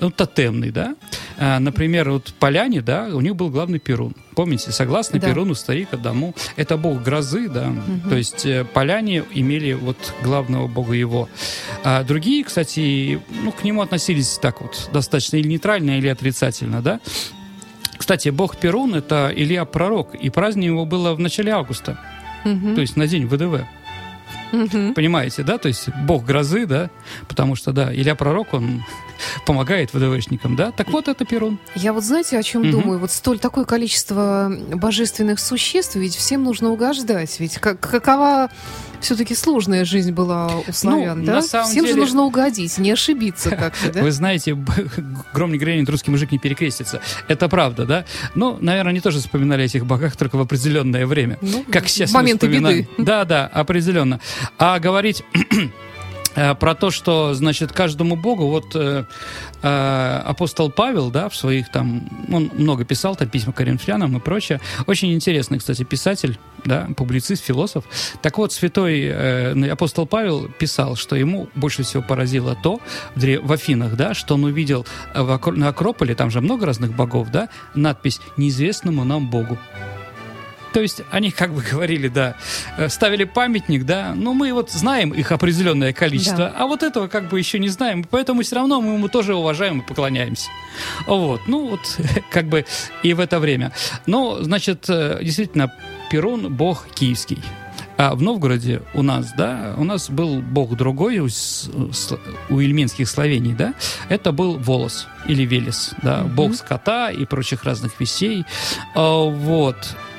ну, 0.00 0.10
тотемный, 0.10 0.70
да. 0.70 0.94
А, 1.38 1.58
например, 1.58 2.10
вот 2.10 2.32
поляне, 2.38 2.80
да, 2.80 3.08
у 3.12 3.20
них 3.20 3.36
был 3.36 3.50
главный 3.50 3.78
Перун. 3.78 4.14
Помните, 4.34 4.72
согласно 4.72 5.18
Да. 5.20 5.28
Перуну, 5.28 5.54
старик 5.54 5.92
Адаму, 5.92 6.34
это 6.56 6.76
бог 6.76 7.02
грозы, 7.02 7.48
да. 7.48 7.72
То 8.08 8.16
есть 8.16 8.46
э, 8.46 8.64
поляне 8.64 9.24
имели 9.34 9.74
вот 9.74 9.96
главного 10.22 10.68
бога 10.68 10.94
его. 10.94 11.28
А 11.84 12.02
другие, 12.02 12.44
кстати, 12.44 13.20
ну, 13.42 13.52
к 13.52 13.64
нему 13.64 13.82
относились 13.82 14.38
так 14.38 14.60
вот 14.62 14.88
достаточно 14.92 15.36
или 15.36 15.48
нейтрально, 15.48 15.98
или 15.98 16.08
отрицательно, 16.08 16.80
да. 16.80 17.00
Кстати, 17.98 18.30
бог 18.30 18.56
Перун— 18.56 18.94
это 18.96 19.30
Илья 19.34 19.64
Пророк, 19.64 20.14
и 20.14 20.30
праздник 20.30 20.66
его 20.66 20.86
было 20.86 21.14
в 21.14 21.20
начале 21.20 21.52
августа, 21.52 21.98
Мгм. 22.44 22.74
то 22.74 22.80
есть 22.80 22.96
на 22.96 23.06
день 23.06 23.26
ВДВ. 23.26 23.60
Мгм. 24.52 24.94
Понимаете, 24.94 25.42
да? 25.42 25.58
То 25.58 25.68
есть 25.68 25.88
бог 26.06 26.24
грозы, 26.24 26.66
да? 26.66 26.90
Потому 27.28 27.56
что, 27.56 27.72
да, 27.72 27.92
Илья 27.94 28.14
Пророк, 28.14 28.52
он 28.54 28.84
помогает 29.46 29.92
ВДВшникам, 29.94 30.56
да? 30.56 30.70
Так 30.72 30.90
вот, 30.90 31.08
это 31.08 31.24
Перун. 31.24 31.58
Я 31.74 31.92
вот 31.92 32.04
знаете, 32.04 32.38
о 32.38 32.42
чем 32.42 32.62
Мгм. 32.62 32.70
думаю? 32.70 32.98
Вот 32.98 33.10
столь 33.10 33.38
такое 33.38 33.64
количество 33.64 34.52
божественных 34.74 35.40
существ, 35.40 35.96
ведь 35.96 36.14
всем 36.14 36.44
нужно 36.44 36.70
угождать. 36.70 37.38
Ведь 37.40 37.58
как, 37.58 37.80
какова 37.80 38.50
все-таки 39.00 39.34
сложная 39.34 39.84
жизнь 39.84 40.12
была 40.12 40.46
у 40.68 40.72
славян, 40.72 41.20
Ну, 41.20 41.24
да? 41.26 41.32
на 41.34 41.42
самом 41.42 41.68
всем 41.68 41.84
же 41.86 41.92
деле- 41.94 42.02
нужно 42.02 42.22
угодить, 42.22 42.78
не 42.78 42.92
ошибиться 42.92 43.50
как-то, 43.56 43.92
да? 43.92 44.00
Вы 44.02 44.12
знаете, 44.12 44.56
гром 45.34 45.50
не 45.50 45.58
грянет, 45.58 45.88
русский 45.88 46.10
мужик 46.12 46.30
не 46.30 46.38
перекрестится. 46.38 47.00
Это 47.26 47.48
правда, 47.48 47.84
да? 47.84 48.04
Ну, 48.36 48.58
наверное, 48.60 48.90
они 48.90 49.00
тоже 49.00 49.18
вспоминали 49.18 49.62
о 49.62 49.64
этих 49.64 49.86
богах 49.86 50.14
только 50.16 50.36
в 50.36 50.40
определенное 50.40 51.04
время. 51.06 51.36
Ну, 51.40 51.64
Как 51.70 51.88
сейчас 51.88 52.12
моменты 52.12 52.46
беды. 52.46 52.88
Да, 52.98 53.24
да, 53.24 53.46
определенно. 53.48 54.20
А 54.58 54.78
говорить 54.78 55.24
э, 56.34 56.54
про 56.54 56.74
то, 56.74 56.90
что, 56.90 57.34
значит, 57.34 57.72
каждому 57.72 58.16
богу, 58.16 58.46
вот 58.46 58.74
э, 58.74 59.04
э, 59.62 60.22
апостол 60.24 60.70
Павел, 60.70 61.10
да, 61.10 61.28
в 61.28 61.36
своих 61.36 61.70
там, 61.70 62.08
он 62.30 62.50
много 62.54 62.84
писал, 62.84 63.16
там 63.16 63.28
письма 63.28 63.52
коринфянам 63.52 64.16
и 64.16 64.20
прочее. 64.20 64.60
Очень 64.86 65.12
интересный, 65.12 65.58
кстати, 65.58 65.82
писатель, 65.84 66.38
да, 66.64 66.88
публицист, 66.96 67.44
философ. 67.44 67.84
Так 68.20 68.38
вот, 68.38 68.52
святой 68.52 69.02
э, 69.02 69.70
апостол 69.70 70.06
Павел 70.06 70.48
писал, 70.48 70.96
что 70.96 71.16
ему 71.16 71.48
больше 71.54 71.82
всего 71.82 72.02
поразило 72.02 72.56
то 72.62 72.80
в, 73.14 73.52
Афинах, 73.52 73.96
да, 73.96 74.14
что 74.14 74.34
он 74.34 74.44
увидел 74.44 74.86
э, 75.14 75.22
в 75.22 75.30
Акро- 75.30 75.56
на 75.56 75.68
Акрополе, 75.68 76.14
там 76.14 76.30
же 76.30 76.40
много 76.40 76.66
разных 76.66 76.94
богов, 76.94 77.30
да, 77.30 77.48
надпись 77.74 78.20
«Неизвестному 78.36 79.04
нам 79.04 79.28
Богу». 79.28 79.58
То 80.72 80.80
есть 80.80 81.02
они 81.10 81.30
как 81.30 81.52
бы 81.52 81.62
говорили, 81.62 82.08
да, 82.08 82.34
э, 82.78 82.88
ставили 82.88 83.24
памятник, 83.24 83.84
да, 83.84 84.14
но 84.16 84.32
мы 84.34 84.52
вот 84.52 84.70
знаем 84.70 85.10
их 85.10 85.30
определенное 85.32 85.92
количество, 85.92 86.36
Да. 86.36 86.54
а 86.58 86.66
вот 86.66 86.82
этого 86.82 87.08
как 87.08 87.28
бы 87.28 87.38
еще 87.38 87.58
не 87.58 87.68
знаем, 87.68 88.04
поэтому 88.04 88.42
все 88.42 88.56
равно 88.56 88.80
мы 88.80 88.94
ему 88.94 89.08
тоже 89.08 89.34
уважаем 89.34 89.80
и 89.80 89.86
поклоняемся. 89.86 90.48
Вот, 91.06 91.42
ну 91.46 91.68
вот 91.68 91.80
как 92.30 92.46
бы 92.46 92.64
и 93.02 93.12
в 93.14 93.20
это 93.20 93.38
время. 93.38 93.72
Но, 94.06 94.42
значит, 94.42 94.86
э, 94.88 95.18
действительно, 95.22 95.72
Перун– 96.10 96.52
бог 96.54 96.86
киевский. 96.94 97.38
А 97.98 98.14
в 98.14 98.22
Новгороде 98.22 98.82
у 98.94 99.02
нас, 99.02 99.32
да, 99.36 99.74
у 99.76 99.84
нас 99.84 100.10
был 100.10 100.40
бог 100.40 100.76
другой 100.76 101.18
у, 101.18 101.28
у 102.48 102.60
ильменских 102.60 103.08
словений, 103.08 103.52
да, 103.54 103.74
это 104.08 104.32
был 104.32 104.56
Волос 104.58 105.06
или 105.26 105.44
Велес, 105.44 105.92
да, 106.02 106.22
Мгм. 106.22 106.34
бог 106.34 106.54
скота 106.54 107.10
и 107.10 107.24
прочих 107.26 107.64
разных 107.64 108.00
вещей. 108.00 108.44
А, 108.94 109.24
Вот. 109.28 109.76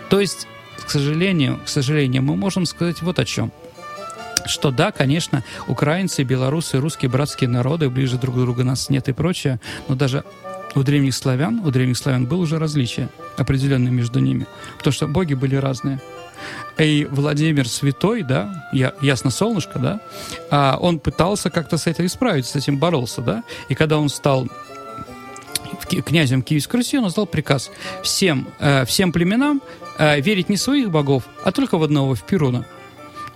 То 0.10 0.20
есть, 0.20 0.48
к 0.86 0.90
сожалению, 0.90 1.60
к 1.66 1.70
сожалению, 1.70 2.24
мы 2.24 2.36
можем 2.36 2.66
сказать 2.66 3.02
вот 3.02 3.20
о 3.20 3.26
чем. 3.26 3.52
Что 4.46 4.72
да, 4.72 4.92
конечно, 4.92 5.44
украинцы, 5.68 6.24
белорусы, 6.24 6.78
русские 6.78 7.10
братские 7.10 7.50
народы, 7.50 7.90
ближе 7.90 8.18
друг 8.18 8.36
к 8.36 8.40
другу 8.40 8.64
нас 8.64 8.90
нет 8.90 9.08
и 9.08 9.14
прочее, 9.14 9.60
но 9.88 9.96
даже 9.96 10.26
у 10.76 10.84
древних 10.84 11.16
славян, 11.16 11.62
у 11.64 11.72
древних 11.72 11.98
славян 11.98 12.26
было 12.26 12.42
уже 12.42 12.60
различие 12.60 13.10
определенное 13.38 13.92
между 13.92 14.20
ними, 14.20 14.48
потому 14.78 14.94
что 14.94 15.08
боги 15.08 15.34
были 15.34 15.56
разные. 15.56 16.02
И 16.78 17.08
Владимир 17.10 17.70
Святой, 17.70 18.24
да, 18.24 18.68
я, 18.74 18.94
ясно 19.02 19.30
солнышко, 19.30 19.80
да, 19.80 20.02
а 20.50 20.78
он 20.82 21.00
пытался 21.00 21.50
как-то 21.50 21.78
с 21.78 21.88
этим 21.88 22.08
исправить, 22.08 22.46
с 22.46 22.56
этим 22.56 22.78
боролся, 22.78 23.22
да, 23.22 23.44
и 23.70 23.76
когда 23.76 23.98
он 23.98 24.10
стал 24.10 24.48
князем 26.06 26.42
Киевской 26.42 26.78
Руси, 26.78 26.98
он 26.98 27.08
издал 27.08 27.28
приказ 27.28 27.70
всем, 28.04 28.48
э, 28.60 28.86
всем 28.86 29.12
племенам 29.12 29.62
э, 29.98 30.22
верить 30.22 30.50
не 30.50 30.58
своих 30.58 30.90
богов, 30.92 31.24
а 31.44 31.52
только 31.52 31.78
в 31.78 31.84
одного, 31.84 32.16
в 32.16 32.24
Перуна. 32.24 32.66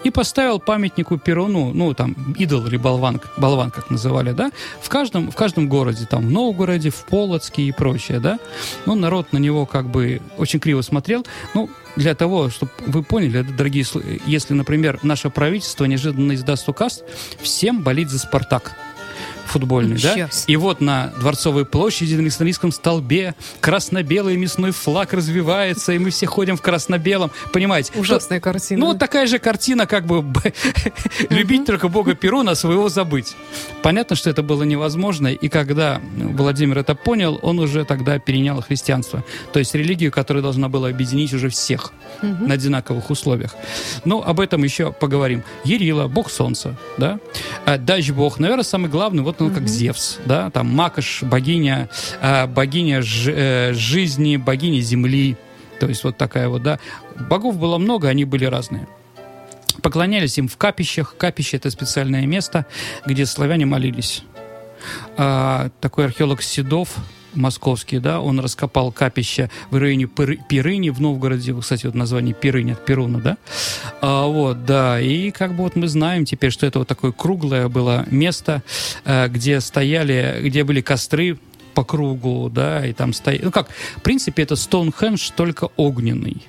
И 0.04 0.12
поставил 0.12 0.60
памятнику 0.60 1.18
Перуну, 1.18 1.74
ну, 1.74 1.94
там, 1.94 2.16
идол 2.38 2.68
или 2.68 2.78
болван, 2.78 3.20
болван, 3.36 3.72
как 3.72 3.90
называли, 3.90 4.32
да, 4.32 4.52
в 4.80 4.90
каждом, 4.90 5.32
в 5.32 5.36
каждом 5.36 5.68
городе, 5.68 6.06
там, 6.06 6.28
в 6.28 6.32
Новгороде, 6.32 6.92
в 6.92 7.06
Полоцке 7.06 7.64
и 7.64 7.72
прочее, 7.72 8.20
да. 8.20 8.40
Ну, 8.86 8.94
народ 8.96 9.34
на 9.34 9.40
него 9.40 9.66
как 9.66 9.90
бы 9.90 10.22
очень 10.38 10.60
криво 10.60 10.82
смотрел. 10.82 11.26
Ну, 11.56 11.70
для 11.96 12.14
того, 12.14 12.52
чтобы 12.52 12.72
вы 12.86 13.02
поняли, 13.02 13.42
дорогие, 13.42 13.84
сл- 13.84 14.22
если, 14.28 14.54
например, 14.54 15.00
наше 15.02 15.32
правительство 15.32 15.86
неожиданно 15.86 16.36
издаст 16.36 16.70
указ, 16.70 17.04
всем 17.42 17.82
болеть 17.82 18.10
за 18.10 18.20
«Спартак». 18.20 18.76
Футбольный, 19.48 19.98
да? 20.00 20.30
И 20.48 20.56
вот 20.56 20.82
на 20.82 21.08
Дворцовой 21.20 21.66
площади 21.66 22.16
на 22.16 22.22
Александрийском 22.22 22.72
столбе 22.72 23.36
красно-белый 23.60 24.38
мясной 24.38 24.72
флаг 24.72 25.14
развивается, 25.14 25.94
и 25.94 26.00
мы 26.00 26.10
все 26.10 26.26
ходим 26.26 26.58
в 26.58 26.62
красно-белом. 26.62 27.32
Понимаете? 27.54 27.92
Ужасная 27.96 28.40
картина. 28.40 28.80
Ну, 28.80 28.88
вот 28.88 29.00
такая 29.00 29.28
же 29.28 29.40
картина, 29.40 29.88
как 29.88 30.06
бы 30.06 30.24
любить 31.30 31.66
только 31.66 31.88
Бога 31.88 32.16
Перуна, 32.16 32.52
а 32.52 32.56
своего 32.56 32.90
забыть. 32.90 33.36
Понятно, 33.82 34.16
что 34.16 34.30
это 34.30 34.44
было 34.44 34.64
невозможно, 34.64 35.28
и 35.28 35.50
когда 35.50 36.02
Владимир 36.16 36.78
это 36.78 36.96
понял, 36.96 37.40
он 37.42 37.60
уже 37.60 37.86
тогда 37.86 38.20
перенял 38.20 38.62
христианство. 38.62 39.24
То 39.54 39.60
есть 39.60 39.74
религию, 39.76 40.12
которая 40.12 40.44
должна 40.44 40.70
была 40.70 40.90
объединить 40.90 41.34
уже 41.34 41.50
всех 41.50 41.94
на 42.22 42.54
одинаковых 42.54 43.10
условиях. 43.10 43.56
Ну, 44.06 44.22
об 44.22 44.40
этом 44.40 44.64
еще 44.64 44.92
поговорим. 44.92 45.44
Ерила, 45.64 46.08
бог 46.08 46.30
солнца, 46.30 46.76
да? 46.98 47.20
А, 47.66 47.78
Дач 47.78 48.12
бог, 48.12 48.40
наверное, 48.40 48.64
самый 48.64 48.90
главный, 48.90 49.24
вот 49.24 49.37
он 49.46 49.54
как 49.54 49.68
Зевс, 49.68 50.20
да? 50.26 50.50
Там 50.50 50.68
Макаш, 50.68 51.24
богиня, 51.24 51.90
а, 52.22 52.48
богиня 52.48 53.02
э, 53.02 53.74
жизни, 53.74 54.38
богиня 54.38 54.82
земли. 54.82 55.38
То 55.80 55.88
есть 55.88 56.04
вот 56.04 56.18
такая 56.18 56.50
вот, 56.50 56.64
да. 56.64 56.80
Богов 57.30 57.58
было 57.58 57.78
много, 57.78 58.10
они 58.10 58.26
были 58.26 58.46
разные. 58.46 58.88
Поклонялись 59.82 60.38
им 60.38 60.48
в 60.48 60.58
капищах. 60.58 61.16
Капище– 61.18 61.58
это 61.58 61.70
специальное 61.70 62.26
место, 62.26 62.66
где 63.06 63.26
славяне 63.26 63.66
молились. 63.66 64.24
А, 65.18 65.70
такой 65.82 66.06
археолог 66.06 66.42
Седов, 66.42 66.96
московский, 67.34 68.00
да, 68.00 68.22
он 68.22 68.40
раскопал 68.40 68.92
капище 68.92 69.50
в 69.70 69.78
районе 69.78 70.08
Пирыни 70.08 70.90
в 70.90 71.02
Новгороде. 71.02 71.56
Кстати, 71.60 71.86
вот 71.86 71.96
название 71.96 72.34
Пирыни 72.34 72.72
от 72.72 72.86
Перуна, 72.86 73.20
да? 73.20 73.38
А, 74.02 74.26
вот, 74.26 74.66
да, 74.66 75.00
и 75.00 75.32
как 75.32 75.54
бы 75.54 75.64
вот 75.64 75.76
мы 75.76 75.88
знаем 75.88 76.26
теперь, 76.26 76.52
что 76.52 76.66
это 76.66 76.80
вот 76.80 76.88
такое 76.88 77.12
круглое 77.12 77.68
было 77.68 78.06
место, 78.10 78.64
э, 79.06 79.28
где 79.28 79.60
стояли, 79.62 80.40
где 80.44 80.64
были 80.64 80.82
костры 80.82 81.38
по 81.74 81.84
кругу, 81.84 82.50
да, 82.50 82.86
и 82.86 82.94
там 82.94 83.14
стояли... 83.14 83.46
Ну 83.46 83.52
как, 83.52 83.70
в 83.98 84.02
принципе, 84.02 84.44
это 84.44 84.56
Стоунхендж, 84.56 85.30
только 85.36 85.70
огненный. 85.78 86.44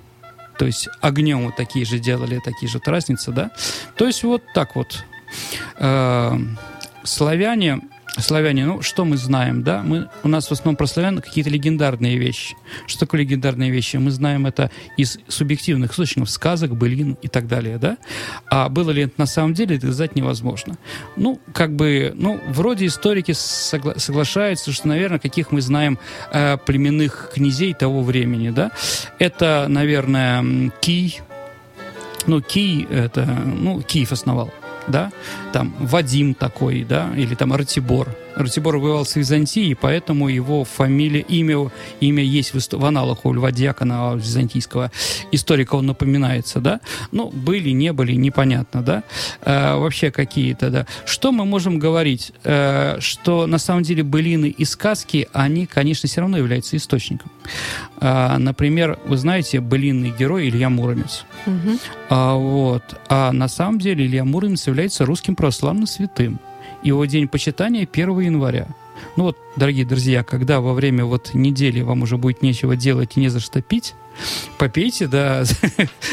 То 0.59 0.67
есть 0.67 0.89
огнем 1.01 1.47
вот 1.47 1.57
такие 1.57 1.85
же 1.85 1.99
делали, 1.99 2.41
такие 2.45 2.69
же 2.69 2.81
трасницы, 2.81 3.31
да? 3.31 3.51
То 3.97 4.07
есть 4.07 4.23
вот 4.25 4.43
так 4.55 4.75
вот. 4.75 5.05
Э, 5.79 6.39
Славяне, 7.05 7.81
славяне, 8.17 8.67
ну, 8.67 8.83
что 8.83 9.05
мы 9.05 9.17
знаем, 9.17 9.63
да? 9.63 9.83
Мы, 9.83 10.09
у 10.23 10.29
нас 10.29 10.49
в 10.49 10.53
основном 10.53 10.77
про 10.77 10.87
славян 10.87 11.21
какие-то 11.21 11.51
легендарные 11.51 12.19
вещи. 12.19 12.57
Что 12.87 13.01
такое 13.01 13.21
легендарные 13.21 13.71
вещи? 13.71 13.97
Мы 13.97 14.11
знаем 14.11 14.47
это 14.47 14.71
из 14.97 15.19
субъективных 15.29 15.93
источников, 15.93 16.31
сказок, 16.31 16.77
былин 16.77 17.17
и 17.23 17.29
так 17.29 17.47
далее, 17.47 17.79
да? 17.79 17.99
А 18.51 18.69
было 18.69 18.91
ли 18.91 19.03
это 19.03 19.15
на 19.19 19.27
самом 19.27 19.55
деле, 19.55 19.77
это 19.77 19.87
сказать 19.87 20.17
невозможно. 20.17 20.79
Ну, 21.17 21.41
как 21.53 21.75
бы, 21.75 22.13
ну, 22.15 22.41
вроде 22.49 22.87
историки 22.87 23.33
согла- 23.33 23.99
соглашаются, 23.99 24.73
что, 24.73 24.89
наверное, 24.89 25.19
каких 25.19 25.53
мы 25.53 25.61
знаем 25.61 25.99
э, 26.33 26.57
племенных 26.59 27.31
князей 27.35 27.75
того 27.75 28.03
времени, 28.03 28.51
да? 28.51 28.71
Это, 29.19 29.67
наверное, 29.69 30.71
Кий, 30.81 31.21
ну, 32.27 32.43
Кий, 32.43 32.87
это, 32.91 33.25
ну, 33.25 33.81
Киев 33.81 34.13
основал, 34.13 34.53
да, 34.89 35.11
там 35.53 35.75
Вадим 35.79 36.35
такой, 36.35 36.85
да, 36.85 37.11
или 37.17 37.35
там 37.35 37.53
Ратибор. 37.53 38.09
Ратибор 38.39 38.79
воевал 38.79 39.05
с 39.05 39.17
Византией, 39.17 39.75
поэтому 39.75 40.29
его 40.29 40.65
фамилия, 40.65 41.21
имя, 41.21 41.71
имя 42.01 42.23
есть 42.23 42.55
в, 42.55 42.79
в 42.79 42.85
аналах 42.85 43.25
у 43.25 43.33
Льва 43.33 43.51
Дьякона 43.51 44.15
византийского 44.15 44.93
историка, 45.33 45.75
он 45.75 45.87
напоминается, 45.87 46.61
да. 46.61 46.81
Ну, 47.11 47.31
были, 47.31 47.71
не 47.71 47.93
были, 47.93 48.13
непонятно, 48.13 48.83
да. 48.83 49.03
Э, 49.43 49.77
вообще 49.77 50.11
какие-то, 50.11 50.71
да. 50.71 50.87
Что 51.05 51.33
мы 51.33 51.45
можем 51.45 51.79
говорить? 51.79 52.33
Э, 52.45 53.01
что 53.01 53.47
на 53.47 53.59
самом 53.59 53.83
деле 53.83 54.05
былины 54.05 54.47
и 54.47 54.65
сказки, 54.65 55.29
они, 55.33 55.67
конечно, 55.67 56.09
все 56.09 56.21
равно 56.21 56.39
являются 56.39 56.77
источником. 56.77 57.31
Э, 58.01 58.37
например, 58.39 58.99
вы 59.05 59.17
знаете, 59.17 59.61
былинный 59.61 60.13
герой 60.17 60.49
Илья 60.49 60.71
Муромец. 60.71 61.25
Мгм. 61.47 61.79
А, 62.09 62.35
вот. 62.35 62.85
а 63.09 63.33
на 63.33 63.49
самом 63.49 63.81
деле 63.81 64.07
Илья 64.07 64.25
Муромец 64.25 64.67
является 64.69 65.05
русским 65.05 65.35
православным 65.35 65.87
святым. 65.87 66.39
Его 66.83 67.05
день 67.05 67.29
почитания 67.29 67.89
1 67.91 68.21
января. 68.21 68.69
Ну 69.17 69.25
вот, 69.25 69.39
дорогие 69.57 69.85
друзья, 69.85 70.23
когда 70.25 70.61
во 70.61 70.75
время 70.75 71.05
вот 71.05 71.35
недели 71.35 71.81
вам 71.81 72.03
уже 72.03 72.17
будет 72.17 72.43
нечего 72.43 72.77
делать 72.77 73.17
и 73.17 73.21
не 73.21 73.29
за 73.29 73.41
что 73.41 73.63
пить, 73.63 73.95
попейте, 74.59 75.07
да, 75.07 75.45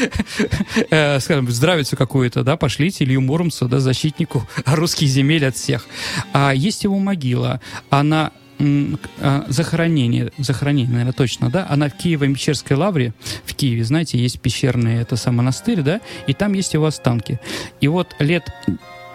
э, 0.90 1.20
скажем, 1.20 1.50
здравицу 1.50 1.96
какую-то, 1.96 2.42
да, 2.44 2.56
пошлите 2.56 3.04
Илью 3.04 3.20
Муромцу, 3.20 3.68
да, 3.68 3.80
защитнику 3.80 4.46
русских 4.66 5.08
земель 5.08 5.46
от 5.46 5.56
всех. 5.56 5.86
А 6.32 6.52
есть 6.52 6.84
его 6.84 6.98
могила, 6.98 7.60
она 7.90 8.32
а, 8.58 9.44
захоронение, 9.48 10.32
захоронение, 10.38 10.90
наверное, 10.90 11.12
точно, 11.12 11.50
да, 11.50 11.66
она 11.68 11.88
в 11.88 11.96
Киево-Мещерской 11.96 12.74
лавре, 12.74 13.12
в 13.44 13.54
Киеве, 13.54 13.84
знаете, 13.84 14.18
есть 14.18 14.40
пещерный, 14.40 15.00
это 15.00 15.16
сам 15.16 15.36
монастырь, 15.36 15.82
да, 15.82 16.00
и 16.26 16.32
там 16.32 16.54
есть 16.54 16.72
его 16.72 16.86
останки. 16.86 17.38
И 17.80 17.88
вот 17.88 18.14
лет 18.18 18.50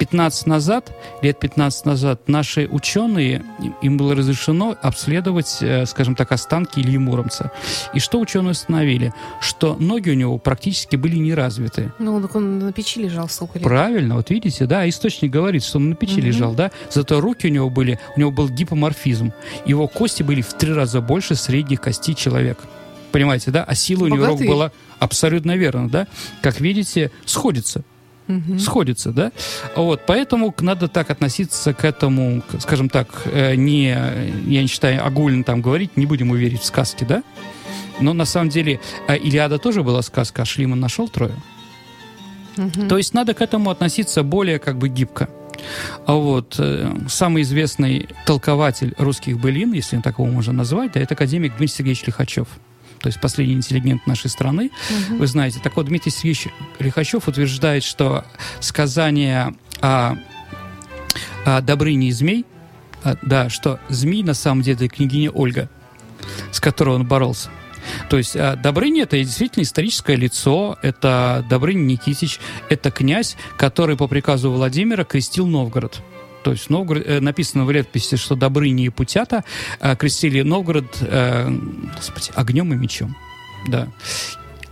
15 0.05 0.47
назад, 0.47 0.91
лет 1.21 1.39
15 1.39 1.85
назад 1.85 2.27
наши 2.27 2.67
ученые, 2.67 3.43
им- 3.83 3.97
было 3.99 4.15
разрешено 4.15 4.75
обследовать, 4.81 5.57
э, 5.61 5.85
скажем 5.85 6.15
так, 6.15 6.31
останки 6.31 6.79
Ильи 6.79 6.97
Муромца. 6.97 7.51
И 7.93 7.99
что 7.99 8.19
ученые 8.19 8.53
установили? 8.53 9.13
Что 9.41 9.75
ноги 9.79 10.09
у 10.09 10.15
него 10.15 10.39
практически 10.39 10.95
были 10.95 11.17
не 11.17 11.35
развиты. 11.35 11.91
Ну, 11.99 12.19
так 12.19 12.35
он 12.35 12.57
на 12.57 12.73
печи 12.73 12.99
лежал 12.99 13.29
столько 13.29 13.59
лет. 13.59 13.63
Правильно, 13.63 14.15
вот 14.15 14.31
видите, 14.31 14.65
да, 14.65 14.89
источник 14.89 15.29
говорит, 15.29 15.63
что 15.63 15.77
он 15.77 15.89
на 15.91 15.95
печи 15.95 16.17
Мгм. 16.17 16.25
лежал, 16.25 16.53
да, 16.55 16.71
зато 16.89 17.21
руки 17.21 17.45
у 17.45 17.51
него 17.51 17.69
были, 17.69 17.99
у 18.15 18.19
него 18.19 18.31
был 18.31 18.49
гипоморфизм, 18.49 19.31
его 19.67 19.87
кости 19.87 20.23
были 20.23 20.41
в 20.41 20.51
три 20.55 20.73
раза 20.73 20.99
больше 21.01 21.35
средних 21.35 21.79
костей 21.79 22.15
человека. 22.15 22.63
Понимаете, 23.11 23.51
да? 23.51 23.63
А 23.65 23.75
сила 23.75 24.05
у 24.05 24.07
него 24.07 24.25
рук 24.25 24.39
была 24.41 24.71
абсолютно 24.97 25.55
верно, 25.57 25.89
да? 25.89 26.07
Как 26.41 26.59
видите, 26.59 27.11
сходится 27.25 27.83
Мгм. 28.27 28.59
сходится, 28.59 29.11
да? 29.11 29.31
Вот, 29.75 30.01
поэтому 30.07 30.53
надо 30.59 30.87
так 30.87 31.09
относиться 31.09 31.73
к 31.73 31.83
этому, 31.83 32.43
скажем 32.59 32.89
так, 32.89 33.07
э, 33.25 33.55
не, 33.55 33.89
я 33.89 34.61
не 34.61 34.67
считаю, 34.67 35.05
огульно 35.05 35.43
там 35.43 35.61
говорить, 35.61 35.97
не 35.97 36.05
будем 36.05 36.31
уверить 36.31 36.61
в 36.61 36.65
сказки, 36.65 37.03
да? 37.03 37.23
Но 37.99 38.13
на 38.13 38.25
самом 38.25 38.49
деле 38.49 38.79
э, 39.07 39.17
Илиада 39.17 39.57
тоже 39.57 39.83
была 39.83 40.01
сказка, 40.01 40.43
а 40.43 40.45
Шлиман 40.45 40.79
нашел 40.79 41.07
Трою. 41.07 41.35
Мгм. 42.57 42.87
То 42.87 42.97
есть 42.97 43.13
надо 43.13 43.33
к 43.33 43.41
этому 43.41 43.69
относиться 43.69 44.23
более 44.23 44.59
как 44.59 44.77
бы 44.77 44.89
гибко. 44.89 45.29
А 46.05 46.13
вот 46.13 46.55
э, 46.57 46.91
самый 47.07 47.43
известный 47.43 48.09
толкователь 48.25 48.93
русских 48.97 49.39
былин, 49.39 49.73
если 49.73 49.99
так 49.99 50.19
его 50.19 50.27
можно 50.27 50.53
назвать, 50.53 50.93
да, 50.93 50.99
это 50.99 51.13
академик 51.13 51.57
Дмитрий 51.57 51.75
Сергеевич 51.75 52.05
Лихачев. 52.07 52.47
То 53.01 53.07
есть 53.07 53.19
последний 53.19 53.55
интеллигент 53.55 54.05
нашей 54.05 54.29
страны. 54.29 54.71
Мгм. 55.09 55.17
Вы 55.17 55.27
знаете, 55.27 55.59
так 55.61 55.75
вот 55.75 55.87
Дмитрий 55.87 56.11
Сергеевич 56.11 56.47
Лихачев 56.79 57.27
утверждает, 57.27 57.83
что 57.83 58.25
сказание 58.59 59.55
о, 59.81 60.15
о 61.45 61.61
Добрыне 61.61 62.09
и 62.09 62.11
змей, 62.11 62.45
а, 63.03 63.17
да, 63.23 63.49
что 63.49 63.79
змей 63.89 64.23
на 64.23 64.35
самом 64.35 64.61
деле 64.61 64.85
это 64.85 64.87
княгиня 64.87 65.31
Ольга, 65.31 65.69
с 66.51 66.59
которой 66.59 66.95
он 66.95 67.05
боролся. 67.05 67.49
То 68.09 68.17
есть 68.17 68.35
а, 68.35 68.55
Добрыня 68.55 69.03
это 69.03 69.17
действительно 69.17 69.63
историческое 69.63 70.15
лицо, 70.15 70.77
это 70.83 71.43
Добрыня 71.49 71.81
Никитич, 71.81 72.39
это 72.69 72.91
князь, 72.91 73.35
который 73.57 73.97
по 73.97 74.07
приказу 74.07 74.51
Владимира 74.51 75.03
крестил 75.03 75.47
Новгород. 75.47 76.01
То 76.43 76.51
есть 76.51 76.69
Новгород, 76.69 77.03
э, 77.05 77.19
написано 77.19 77.65
в 77.65 77.71
летописи, 77.71 78.15
что 78.17 78.35
Добрыни 78.35 78.85
и 78.85 78.89
Путята 78.89 79.43
э, 79.79 79.95
крестили 79.95 80.41
Новгород 80.41 80.97
э, 81.01 81.49
господи, 81.95 82.31
огнем 82.35 82.73
и 82.73 82.77
мечом. 82.77 83.15
Да. 83.67 83.87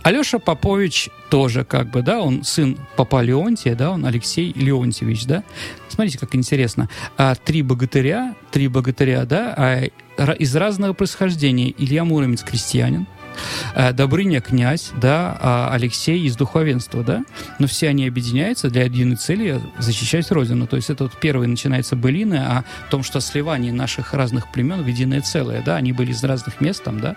Алеша 0.02 0.38
Попович 0.38 1.10
тоже 1.28 1.64
как 1.64 1.90
бы, 1.90 2.02
да, 2.02 2.20
он 2.20 2.42
сын 2.42 2.78
папа 2.96 3.22
Леонтия, 3.22 3.74
да, 3.74 3.90
он 3.90 4.06
Алексей 4.06 4.52
Леонтьевич, 4.54 5.26
да. 5.26 5.44
Смотрите, 5.88 6.18
как 6.18 6.34
интересно. 6.34 6.88
А, 7.18 7.34
три 7.34 7.62
богатыря, 7.62 8.34
три 8.50 8.68
богатыря, 8.68 9.24
да, 9.26 9.54
а, 9.56 10.32
из 10.34 10.56
разного 10.56 10.94
происхождения. 10.94 11.74
Илья 11.76 12.04
Муромец 12.04 12.42
крестьянин, 12.42 13.06
Добрыня 13.92 14.40
князь, 14.40 14.90
да, 15.00 15.36
а 15.40 15.70
Алексей 15.72 16.22
из 16.22 16.36
духовенства, 16.36 17.02
да. 17.02 17.24
Но 17.58 17.66
все 17.66 17.88
они 17.88 18.06
объединяются 18.06 18.70
для 18.70 18.84
единой 18.84 19.16
цели 19.16 19.60
защищать 19.78 20.30
Родину. 20.30 20.66
То 20.66 20.76
есть 20.76 20.90
это 20.90 21.04
вот 21.04 21.12
первый 21.20 21.46
начинается 21.46 21.96
былины 21.96 22.36
о 22.36 22.64
том, 22.90 23.02
что 23.02 23.20
сливание 23.20 23.72
наших 23.72 24.14
разных 24.14 24.50
племен 24.52 24.82
в 24.82 24.86
единое 24.86 25.20
целое, 25.20 25.62
да, 25.62 25.76
они 25.76 25.92
были 25.92 26.12
из 26.12 26.22
разных 26.24 26.60
мест 26.60 26.82
там, 26.82 27.00
да. 27.00 27.16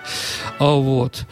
А, 0.59 0.73
Вот. 0.73 1.25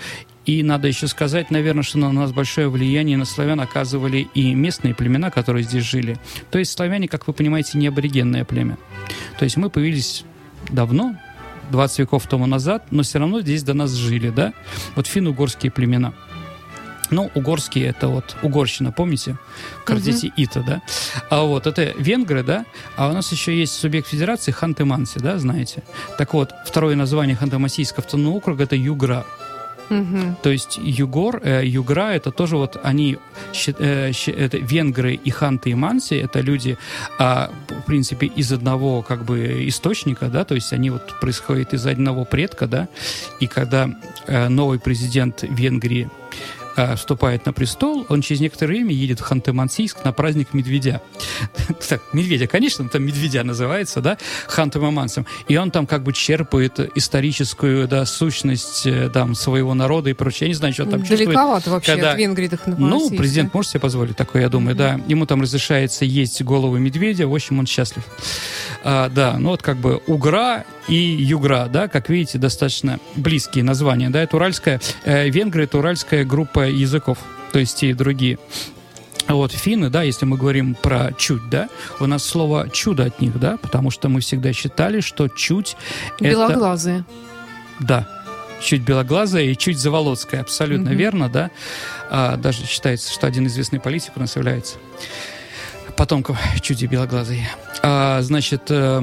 И 0.46 0.64
надо 0.64 0.88
еще 0.88 1.08
сказать, 1.08 1.52
наверное, 1.52 1.84
что 1.84 2.00
на 2.00 2.12
нас 2.12 2.32
большое 2.32 2.68
влияние 2.68 3.16
на 3.16 3.26
славян 3.26 3.60
оказывали 3.60 4.28
и 4.34 4.56
местные 4.56 4.96
племена, 4.96 5.30
которые 5.30 5.64
здесь 5.64 5.84
жили. 5.84 6.18
То 6.50 6.58
есть 6.58 6.72
славяне, 6.72 7.08
как 7.08 7.28
вы 7.28 7.34
понимаете, 7.34 7.78
не 7.78 7.88
аборигенное 7.88 8.44
племя. 8.44 8.78
То 9.38 9.46
есть 9.46 9.58
мы 9.58 9.70
появились 9.70 10.26
давно, 10.70 11.16
20 11.72 12.00
веков 12.00 12.28
тому 12.28 12.46
назад, 12.46 12.84
но 12.92 13.04
все 13.04 13.20
равно 13.20 13.42
здесь 13.42 13.64
до 13.64 13.74
нас 13.74 13.92
жили, 13.92 14.30
да? 14.30 14.54
Вот 14.96 15.08
финно-угорские 15.08 15.72
племена. 15.72 16.14
Ну, 17.12 17.30
угорские 17.36 17.88
это 17.88 18.08
вот 18.08 18.38
угорщина, 18.42 18.94
помните? 18.94 19.36
В 19.82 19.84
картете 19.84 20.32
ИТА, 20.38 20.64
да? 20.64 20.82
А 21.30 21.44
вот 21.44 21.68
это 21.68 21.94
венгры, 21.98 22.42
да? 22.42 22.66
А 22.96 23.10
у 23.10 23.14
нас 23.14 23.32
еще 23.34 23.58
есть 23.58 23.74
субъект 23.74 24.08
федерации 24.08 24.54
Ханты-Манси, 24.54 25.20
да, 25.20 25.38
знаете? 25.38 25.84
Так 26.18 26.34
вот, 26.34 26.54
второе 26.66 26.96
название 26.96 27.36
Ханты-Мансийского 27.36 28.00
автономного 28.00 28.36
округа 28.36 28.64
это 28.64 28.78
Югра. 28.78 29.26
То 30.42 30.50
есть 30.50 30.80
Югор, 30.82 31.42
э, 31.44 31.66
Югра, 31.66 32.14
это 32.14 32.32
тоже 32.32 32.56
вот 32.56 32.80
они, 32.82 33.18
э, 33.68 34.12
это 34.12 34.58
венгры 34.58 35.14
и 35.14 35.30
ханты 35.30 35.72
и 35.72 35.76
манси, 35.76 36.16
это 36.16 36.40
люди, 36.40 36.78
а, 37.20 37.52
в 37.68 37.86
принципе, 37.86 38.28
из 38.28 38.54
одного 38.54 39.02
как 39.02 39.26
бы 39.26 39.68
источника, 39.68 40.28
да, 40.28 40.46
то 40.46 40.56
есть 40.56 40.74
они 40.74 40.90
вот 40.90 41.20
происходят 41.20 41.74
из 41.74 41.86
одного 41.86 42.26
предка, 42.26 42.68
да, 42.68 42.88
и 43.42 43.48
когда 43.48 43.90
э, 44.28 44.48
новый 44.48 44.80
президент 44.80 45.44
Венгрии 45.44 46.10
э, 46.10 46.61
вступает 46.96 47.46
на 47.46 47.54
престол, 47.54 48.06
он 48.10 48.22
через 48.22 48.42
некоторое 48.42 48.74
время 48.74 48.94
едет 48.94 49.20
в 49.20 49.24
Ханты-Мансийск 49.32 49.98
на 50.04 50.12
праздник 50.12 50.54
медведя. 50.54 51.02
Так, 51.90 52.02
медведя, 52.14 52.48
конечно, 52.48 52.88
там 52.88 53.04
медведя 53.04 53.44
называется, 53.44 54.02
да, 54.02 54.18
Ханты-Мамансом. 54.48 55.26
И 55.50 55.58
он 55.58 55.72
там 55.72 55.86
как 55.86 56.04
бы 56.04 56.14
черпает 56.14 56.80
историческую, 56.96 57.88
да, 57.88 58.06
сущность 58.06 58.86
э, 58.86 59.10
там 59.10 59.36
своего 59.36 59.74
народа 59.74 60.10
и 60.10 60.14
прочее. 60.14 60.48
Я 60.48 60.48
не 60.50 60.54
знаю, 60.54 60.74
что 60.74 60.84
он 60.84 60.92
там 60.92 61.00
чувствует. 61.02 61.26
Далековато 61.26 61.70
вообще 61.70 61.94
когда- 61.94 62.12
от 62.12 62.18
Венгрии 62.18 62.48
до 62.48 62.58
Ну, 62.78 63.10
президент 63.10 63.54
может 63.54 63.72
себе 63.72 63.80
позволить 63.82 64.16
такое, 64.16 64.44
я 64.44 64.50
думаю, 64.50 64.76
да. 64.76 65.00
Ему 65.08 65.26
там 65.26 65.42
разрешается 65.42 66.06
есть 66.06 66.42
голову 66.44 66.78
медведя, 66.78 67.28
в 67.28 67.34
общем, 67.34 67.60
он 67.60 67.66
счастлив. 67.66 68.04
А, 68.84 69.10
да, 69.10 69.38
ну 69.38 69.50
вот 69.50 69.62
как 69.62 69.78
бы 69.78 70.02
Угра 70.08 70.66
и 70.88 70.96
Югра, 70.96 71.68
да, 71.72 71.88
как 71.88 72.10
видите, 72.10 72.38
достаточно 72.38 73.00
близкие 73.16 73.64
названия, 73.64 74.10
да, 74.10 74.22
это 74.22 74.36
уральская, 74.36 74.82
э, 75.06 75.30
венгры 75.30 75.64
это 75.64 75.78
уральская 75.78 76.26
группа 76.26 76.68
языков, 76.68 77.20
то 77.52 77.60
есть 77.60 77.78
те 77.78 77.92
и 77.92 77.94
другие. 77.94 78.40
Вот 79.28 79.52
финны, 79.54 79.90
да, 79.90 80.04
если 80.04 80.26
мы 80.26 80.38
говорим 80.38 80.76
про 80.76 81.14
чуть, 81.18 81.50
да, 81.50 81.70
у 82.00 82.06
нас 82.06 82.24
слово 82.24 82.70
чудо 82.70 83.06
от 83.06 83.22
них, 83.22 83.40
да, 83.40 83.58
потому 83.58 83.92
что 83.92 84.10
мы 84.10 84.20
всегда 84.20 84.52
считали, 84.52 85.00
что 85.00 85.28
чуть 85.28 85.78
это... 86.20 86.32
Белоглазые. 86.32 87.06
Да, 87.80 88.08
чуть 88.62 88.82
белоглазая 88.82 89.44
и 89.46 89.58
чуть 89.58 89.80
заволоцкая, 89.80 90.42
абсолютно 90.42 90.90
Мгм. 90.90 90.98
верно, 90.98 91.30
да. 91.30 91.52
А, 92.10 92.36
даже 92.36 92.66
считается, 92.66 93.12
что 93.12 93.28
один 93.28 93.48
известный 93.48 93.80
политик 93.80 94.12
у 94.16 94.20
нас 94.20 94.36
является 94.36 94.78
потомком 95.96 96.38
чуть 96.62 96.82
и 96.82 96.88
белоглазой. 96.88 97.48
А, 97.84 98.22
значит, 98.22 98.64
э, 98.70 99.02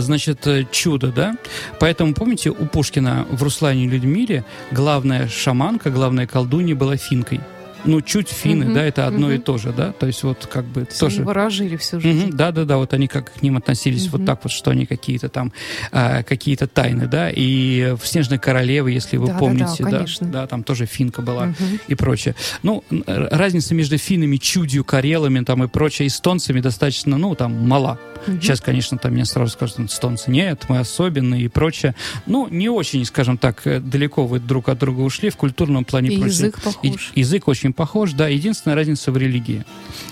значит, 0.00 0.46
э, 0.46 0.64
чудо, 0.70 1.12
да? 1.12 1.36
Поэтому, 1.78 2.14
помните, 2.14 2.50
у 2.50 2.66
Пушкина 2.66 3.26
в 3.30 3.42
«Руслане 3.42 3.84
и 3.84 3.88
Людмиле» 3.88 4.44
главная 4.70 5.28
шаманка, 5.28 5.90
главная 5.90 6.26
колдунья 6.26 6.74
была 6.74 6.96
финкой. 6.96 7.40
Ну, 7.86 8.00
чуть 8.02 8.28
финны, 8.28 8.66
Мгм, 8.66 8.74
да, 8.74 8.82
это 8.84 9.06
одно 9.06 9.30
и 9.30 9.34
мгм. 9.36 9.42
то 9.42 9.58
же, 9.58 9.72
да? 9.72 9.92
То 9.92 10.06
есть 10.06 10.22
вот 10.22 10.46
как 10.52 10.64
бы 10.64 10.86
Все 10.90 11.00
тоже... 11.06 11.22
Ворожили 11.24 11.76
всю 11.76 12.00
жизнь. 12.00 12.30
Да, 12.32 12.50
да, 12.52 12.64
да, 12.64 12.76
вот 12.78 12.92
они 12.94 13.06
как 13.06 13.32
к 13.32 13.42
ним 13.42 13.56
относились 13.56 14.08
вот 14.08 14.18
Мгм. 14.18 14.26
так 14.26 14.40
вот, 14.44 14.52
что 14.52 14.70
они 14.72 14.86
какие-то 14.86 15.28
там 15.28 15.52
а, 15.92 16.22
какие-то 16.22 16.66
тайны, 16.66 17.06
да. 17.06 17.30
И 17.30 17.94
в 18.00 18.06
Снежной 18.06 18.38
королеве, 18.38 18.92
если 18.92 19.16
вы 19.16 19.26
Да, 19.28 19.32
да, 19.32 19.38
да, 19.38 19.44
помните, 19.46 19.84
да, 19.84 19.90
конечно. 19.90 20.26
да, 20.28 20.46
там 20.46 20.62
тоже 20.64 20.86
финка 20.86 21.22
была 21.22 21.46
Мгм. 21.46 21.80
и 21.88 21.94
прочее. 21.94 22.34
Ну, 22.62 22.84
разница 23.06 23.74
между 23.74 23.98
финнами, 23.98 24.36
чудью, 24.36 24.84
карелами 24.84 25.40
там 25.44 25.62
и 25.64 25.68
прочее, 25.68 26.08
эстонцами 26.08 26.60
достаточно, 26.60 27.16
ну, 27.18 27.34
там, 27.34 27.66
мала. 27.68 27.98
Мгм. 28.26 28.40
Сейчас, 28.40 28.60
конечно, 28.60 28.98
там 28.98 29.14
меня 29.14 29.24
сразу 29.24 29.52
скажут, 29.52 29.78
эстонцы 29.80 30.30
нет, 30.30 30.64
мы 30.68 30.78
особенные 30.78 31.42
и 31.42 31.48
прочее. 31.48 31.94
Ну, 32.26 32.48
не 32.48 32.68
очень, 32.68 33.04
скажем 33.04 33.38
так, 33.38 33.66
э, 33.66 33.78
далеко 33.80 34.26
вы 34.26 34.40
друг 34.40 34.68
от 34.68 34.78
друга 34.78 35.00
ушли 35.02 35.30
в 35.30 35.36
культурном 35.36 35.84
плане. 35.84 36.08
И 36.08 36.16
прочее. 36.18 36.26
язык 36.28 36.58
И- 36.58 36.60
похож. 36.90 37.12
язык 37.14 37.48
очень 37.48 37.72
похож, 37.76 38.12
да. 38.12 38.28
Единственная 38.28 38.74
разница 38.74 39.12
в 39.12 39.16
религии. 39.16 39.64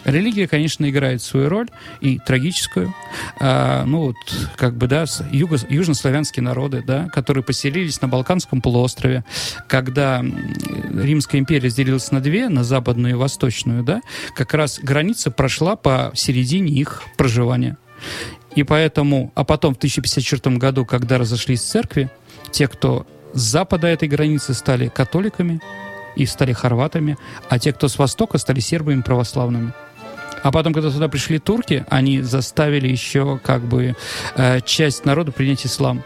Религия, 0.05 0.46
конечно, 0.46 0.88
играет 0.88 1.22
свою 1.22 1.48
роль 1.48 1.68
и 2.00 2.18
трагическую. 2.18 2.94
А, 3.40 3.85
ну 3.85 4.00
вот, 4.00 4.16
как 4.57 4.77
бы, 4.77 4.87
да, 4.87 5.05
юго- 5.33 5.66
южнославянские 5.68 6.42
народы, 6.42 6.85
да, 6.87 7.09
которые 7.09 7.42
поселились 7.42 8.00
на 8.00 8.09
Балканском 8.09 8.61
полуострове, 8.61 9.24
когда 9.66 10.22
Римская 10.22 11.40
империя 11.40 11.66
разделилась 11.66 12.11
на 12.11 12.20
две, 12.20 12.48
на 12.48 12.62
западную 12.62 13.14
и 13.14 13.16
восточную, 13.16 13.83
да, 13.83 14.03
как 14.35 14.55
раз 14.55 14.79
граница 14.81 15.31
прошла 15.31 15.77
по 15.77 16.12
середине 16.14 16.72
их 16.72 17.03
проживания. 17.16 17.77
И 18.55 18.62
поэтому, 18.62 19.33
а 19.35 19.44
потом 19.44 19.74
в 19.74 19.79
1054 19.79 20.57
году, 20.57 20.85
когда 20.85 21.18
разошлись 21.18 21.62
церкви, 21.62 22.11
те, 22.53 22.68
кто 22.68 23.07
с 23.33 23.40
запада 23.40 23.88
этой 23.88 24.09
границы 24.09 24.55
стали 24.55 24.88
католиками 24.88 25.61
и 26.16 26.27
стали 26.27 26.53
хорватами, 26.53 27.16
а 27.48 27.59
те, 27.59 27.72
кто 27.72 27.88
с 27.88 27.98
востока, 27.98 28.38
стали 28.38 28.61
сербами 28.61 29.03
православными. 29.03 29.72
А 30.42 30.53
потом, 30.53 30.74
когда 30.74 30.90
туда 30.90 31.09
пришли 31.09 31.38
турки, 31.38 31.87
они 31.88 32.20
заставили 32.20 32.87
еще 32.87 33.40
как 33.42 33.62
бы 33.62 33.96
э, 34.37 34.61
часть 34.61 35.07
народа 35.07 35.33
принять 35.33 35.64
ислам. 35.64 36.05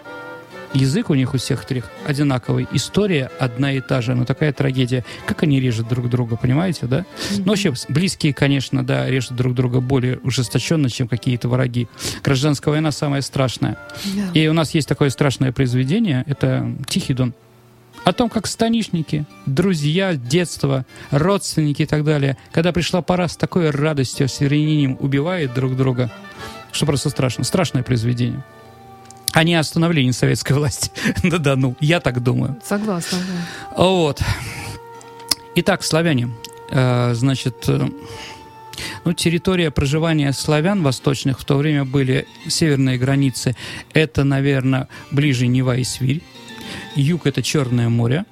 Язык 0.75 1.11
у 1.11 1.15
них 1.15 1.35
у 1.35 1.39
всех 1.39 1.65
трех 1.65 1.91
одинаковый. 2.07 2.69
История 2.73 3.31
одна 3.39 3.73
и 3.73 3.81
та 3.81 4.01
же. 4.01 4.15
Но 4.15 4.25
такая 4.25 4.53
трагедия. 4.53 5.05
Как 5.27 5.43
они 5.43 5.61
режут 5.61 5.89
друг 5.89 6.09
друга, 6.09 6.37
понимаете, 6.37 6.87
да? 6.87 7.05
Ну, 7.39 7.47
вообще, 7.47 7.73
близкие, 7.89 8.35
конечно, 8.35 8.85
да, 8.85 9.09
режут 9.09 9.35
друг 9.35 9.55
друга 9.55 9.81
более 9.81 10.19
ужесточенно, 10.19 10.91
чем 10.91 11.09
какие-то 11.09 11.49
враги. 11.49 11.89
Гражданская 12.23 12.73
война 12.73 12.93
самая 12.93 13.23
страшная. 13.23 13.79
Да. 14.05 14.39
И 14.39 14.47
у 14.47 14.53
нас 14.53 14.75
есть 14.75 14.87
такое 14.87 15.11
страшное 15.11 15.53
произведение, 15.53 16.23
это 16.27 16.71
«Тихий 16.87 17.15
дон». 17.15 17.35
О 18.09 18.15
том, 18.15 18.31
как 18.31 18.47
станишники, 18.47 19.27
друзья 19.45 20.15
детства, 20.15 20.87
родственники 21.11 21.83
и 21.83 21.85
так 21.85 22.05
далее, 22.05 22.39
когда 22.53 22.73
пришла 22.73 23.03
пора 23.03 23.29
с 23.29 23.37
такой 23.37 23.69
радостью, 23.69 24.31
с 24.31 24.41
ревением 24.41 24.97
убивают 24.99 25.53
друг 25.53 25.77
друга, 25.77 26.11
что 26.73 26.87
просто 26.87 27.11
страшно. 27.11 27.45
Страшное 27.45 27.83
произведение. 27.83 28.43
Они 29.35 29.55
остановление 29.55 30.15
советской 30.15 30.55
власти. 30.55 30.91
Да-да, 31.23 31.55
ну, 31.55 31.77
я 31.81 32.01
так 32.01 32.23
думаю. 32.23 32.57
Согласна, 32.65 33.19
да. 33.19 33.77
Вот. 33.77 34.23
Итак, 35.57 35.83
славяне. 35.83 36.31
Э, 36.71 37.13
Значит, 37.13 37.69
э, 37.69 37.89
ну, 39.05 39.13
территория 39.13 39.71
проживания 39.71 40.33
славян 40.33 40.83
восточных 40.83 41.39
в 41.41 41.45
то 41.45 41.59
время 41.59 41.85
были 41.85 42.27
северные 42.47 42.97
границы. 42.97 43.55
Это, 43.93 44.25
наверное, 44.25 44.89
ближе 45.11 45.47
Нева 45.47 45.77
и 45.77 45.85
Свирь. 45.85 46.23
Юг– 46.95 47.23
это 47.27 47.43
Черное 47.43 47.89
море. 47.89 48.25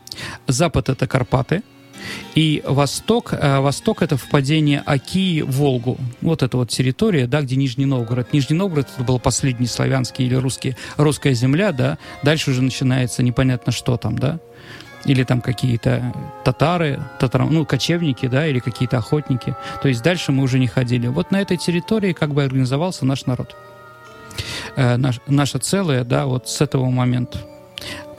Запад– 0.46 0.88
это 0.90 1.07
Карпаты. 1.07 1.62
И 2.35 2.62
восток, 2.66 3.33
э, 3.33 3.59
восток 3.61 4.03
это 4.03 4.16
впадение 4.16 4.83
Оки 4.85 5.42
в 5.42 5.53
Волгу. 5.53 5.99
Вот 6.20 6.42
это 6.42 6.57
вот 6.59 6.70
территория, 6.70 7.27
да, 7.27 7.42
где 7.42 7.57
Нижний 7.57 7.87
Новгород. 7.87 8.33
Нижний 8.33 8.57
Новгород 8.57 8.88
это 8.94 9.05
был 9.05 9.18
последний 9.18 9.66
славянский 9.66 10.27
или 10.27 10.35
русский, 10.35 10.77
русская 10.96 11.33
земля, 11.35 11.72
да. 11.72 11.99
Дальше 12.22 12.51
уже 12.51 12.62
начинается 12.62 13.22
непонятно 13.22 13.72
что 13.72 13.96
там, 13.96 14.18
да. 14.18 14.38
Или 15.05 15.22
там 15.22 15.40
какие-то 15.40 16.12
татары, 16.44 17.01
татар, 17.20 17.44
ну, 17.44 17.64
кочевники, 17.64 18.27
да, 18.27 18.46
или 18.46 18.59
какие-то 18.59 18.99
охотники. 18.99 19.55
То 19.81 19.88
есть 19.88 20.03
дальше 20.03 20.33
мы 20.33 20.42
уже 20.42 20.59
не 20.59 20.66
ходили. 20.66 21.07
Вот 21.07 21.31
на 21.31 21.40
этой 21.40 21.57
территории 21.57 22.12
как 22.12 22.35
бы 22.35 22.42
организовался 22.42 23.07
наш 23.07 23.27
народ. 23.27 23.57
Э, 24.77 24.96
наш, 24.96 25.20
наше 25.27 25.59
целое, 25.59 26.05
да, 26.05 26.27
вот 26.27 26.49
с 26.49 26.61
этого 26.61 26.90
момента. 26.90 27.38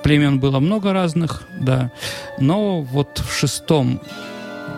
Племен 0.07 0.39
было 0.39 0.61
много 0.61 0.93
разных, 0.93 1.43
да, 1.59 1.91
но 2.39 2.79
вот 2.81 3.21
в 3.27 3.37
шестом 3.37 3.99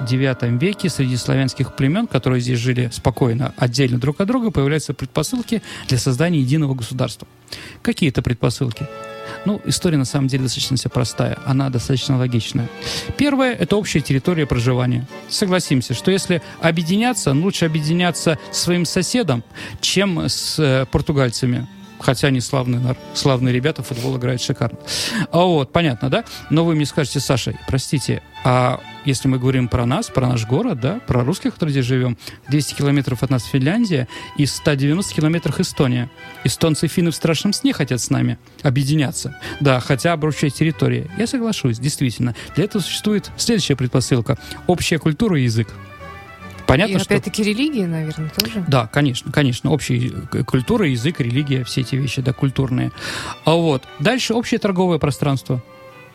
девятом 0.07 0.57
веке 0.57 0.89
среди 0.89 1.17
славянских 1.17 1.75
племен, 1.75 2.07
которые 2.07 2.41
здесь 2.41 2.57
жили 2.57 2.89
спокойно, 2.91 3.53
отдельно 3.55 3.99
друг 3.99 4.19
от 4.19 4.25
друга, 4.25 4.49
появляются 4.49 4.95
предпосылки 4.95 5.61
для 5.87 5.99
создания 5.99 6.39
единого 6.39 6.73
государства. 6.73 7.27
Какие 7.83 8.09
это 8.09 8.23
предпосылки? 8.23 8.87
Ну, 9.45 9.61
история 9.65 9.97
на 9.97 10.05
самом 10.05 10.29
деле 10.29 10.45
достаточно 10.45 10.77
вся 10.77 10.89
простая, 10.89 11.37
она 11.45 11.69
достаточно 11.69 12.17
логичная. 12.17 12.67
Первое– 13.15 13.53
это 13.59 13.75
общая 13.75 14.01
территория 14.01 14.47
проживания. 14.47 15.07
Согласимся, 15.27 15.93
что 15.93 16.09
если 16.09 16.41
объединяться, 16.59 17.33
ну, 17.33 17.43
лучше 17.43 17.65
объединяться 17.65 18.39
с 18.51 18.57
своим 18.57 18.83
соседом, 18.83 19.43
чем 19.79 20.21
с 20.21 20.57
э, 20.57 20.87
португальцами. 20.91 21.67
Хотя 21.99 22.29
они 22.29 22.41
славные, 22.41 22.95
славные 23.13 23.53
ребята, 23.53 23.83
футбол 23.83 24.17
играют 24.17 24.41
шикарно. 24.41 24.79
А 25.31 25.39
вот, 25.39 25.71
понятно, 25.71 26.09
да? 26.09 26.23
Но 26.49 26.65
вы 26.65 26.75
мне 26.75 26.85
скажете, 26.85 27.19
Саша, 27.19 27.53
простите, 27.67 28.21
а 28.43 28.79
если 29.05 29.27
мы 29.27 29.39
говорим 29.39 29.67
про 29.67 29.85
нас, 29.85 30.07
про 30.07 30.27
наш 30.27 30.45
город, 30.45 30.79
да, 30.79 30.99
про 31.07 31.23
русских, 31.23 31.53
которые 31.53 31.71
здесь 31.71 31.85
живем, 31.85 32.17
200 32.49 32.75
километров 32.75 33.23
от 33.23 33.29
нас 33.29 33.43
Финляндия 33.45 34.07
и 34.37 34.45
190 34.45 35.13
километрах 35.13 35.59
Эстония. 35.59 36.09
Эстонцы 36.43 36.85
и 36.85 36.89
финны 36.89 37.11
в 37.11 37.15
страшном 37.15 37.53
сне 37.53 37.73
хотят 37.73 38.01
с 38.01 38.09
нами 38.09 38.37
объединяться. 38.61 39.37
Да, 39.59 39.79
хотя 39.79 40.15
общая 40.15 40.49
территория. 40.49 41.09
Я 41.17 41.27
соглашусь, 41.27 41.79
действительно. 41.79 42.35
Для 42.55 42.65
этого 42.65 42.81
существует 42.81 43.31
следующая 43.37 43.75
предпосылка. 43.75 44.37
Общая 44.67 44.99
культура 44.99 45.39
и 45.39 45.43
язык. 45.43 45.67
Понятно, 46.69 46.97
И 46.97 46.99
что... 46.99 47.15
опять-таки 47.15 47.41
религия, 47.41 47.87
наверное, 47.87 48.29
тоже. 48.29 48.63
Да, 48.67 48.85
конечно, 48.85 49.31
конечно. 49.31 49.71
Общая 49.71 50.11
э, 50.31 50.43
культура, 50.43 50.87
язык, 50.87 51.19
религия, 51.19 51.63
все 51.63 51.81
эти 51.81 51.95
вещи, 51.95 52.21
да, 52.21 52.31
культурные. 52.31 52.91
А 53.43 53.55
вот. 53.55 53.83
Дальше 53.99 54.35
общее 54.35 54.59
торговое 54.59 54.99
пространство. 54.99 55.63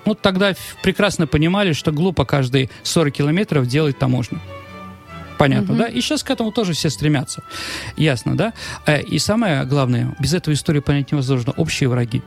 Ну, 0.04 0.14
тогда 0.14 0.54
прекрасно 0.80 1.26
понимали, 1.26 1.72
что 1.72 1.90
глупо 1.90 2.24
каждые 2.24 2.70
40 2.84 3.12
километров 3.12 3.66
делать 3.66 3.98
таможню. 3.98 4.40
Понятно, 5.38 5.72
угу. 5.74 5.82
да? 5.82 5.86
И 5.88 6.00
сейчас 6.00 6.22
к 6.22 6.30
этому 6.30 6.52
тоже 6.52 6.72
все 6.74 6.88
стремятся. 6.88 7.42
Ясно, 7.96 8.36
да? 8.36 8.52
Э, 8.86 9.02
и 9.02 9.18
самое 9.18 9.64
главное, 9.64 10.14
без 10.20 10.34
этого 10.34 10.54
истории 10.54 10.78
понять 10.78 11.10
невозможно. 11.10 11.52
Общие 11.56 11.88
враги. 11.88 12.22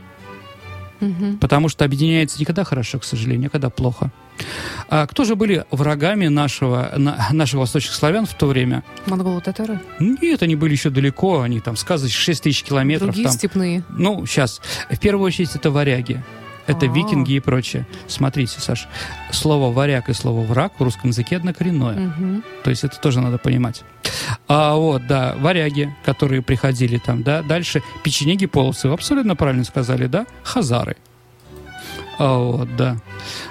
Угу. 0.99 1.37
Потому 1.39 1.69
что 1.69 1.85
объединяется 1.85 2.41
никогда 2.41 2.65
хорошо, 2.65 2.99
к 2.99 3.05
сожалению, 3.05 3.45
никогда 3.45 3.69
плохо. 3.69 4.11
А 4.89 5.07
кто 5.07 5.23
же 5.23 5.35
были 5.35 5.65
врагами 5.71 6.27
нашего, 6.27 6.91
на, 6.95 7.27
наших 7.31 7.59
восточных 7.59 7.93
славян 7.93 8.25
в 8.25 8.33
то 8.33 8.47
время? 8.47 8.83
Монголо-татары? 9.05 9.79
Нет, 9.99 10.43
они 10.43 10.55
были 10.55 10.71
еще 10.73 10.89
далеко, 10.89 11.41
они 11.41 11.59
там, 11.59 11.75
сказать, 11.75 12.11
6 12.11 12.43
тысяч 12.43 12.63
километров. 12.63 13.09
Другие 13.09 13.27
там. 13.27 13.33
степные? 13.33 13.83
Ну, 13.89 14.25
сейчас. 14.25 14.61
В 14.89 14.97
первую 14.97 15.25
очередь 15.25 15.55
это 15.55 15.71
варяги. 15.71 16.23
Это 16.67 16.85
А-а-а. 16.85 16.93
викинги 16.93 17.33
и 17.33 17.39
прочее. 17.39 17.87
Смотрите, 18.07 18.59
Саш, 18.59 18.87
слово 19.31 19.73
варяг 19.73 20.09
и 20.09 20.13
слово 20.13 20.41
враг 20.41 20.73
в 20.77 20.83
русском 20.83 21.11
языке 21.11 21.37
однокоренное. 21.37 22.07
Угу. 22.07 22.41
То 22.63 22.69
есть 22.69 22.83
это 22.83 22.99
тоже 22.99 23.21
надо 23.21 23.37
понимать. 23.37 23.83
А 24.49 24.75
вот, 24.75 25.07
да, 25.07 25.35
варяги, 25.39 25.95
которые 26.03 26.41
приходили 26.41 26.97
там, 26.97 27.23
да, 27.23 27.41
дальше 27.41 27.81
печенеги 28.03 28.47
полосы, 28.47 28.89
вы 28.89 28.95
абсолютно 28.95 29.35
правильно 29.37 29.63
сказали, 29.63 30.07
да, 30.07 30.25
хазары. 30.43 30.97
А, 32.19 32.37
вот, 32.37 32.75
да. 32.75 32.97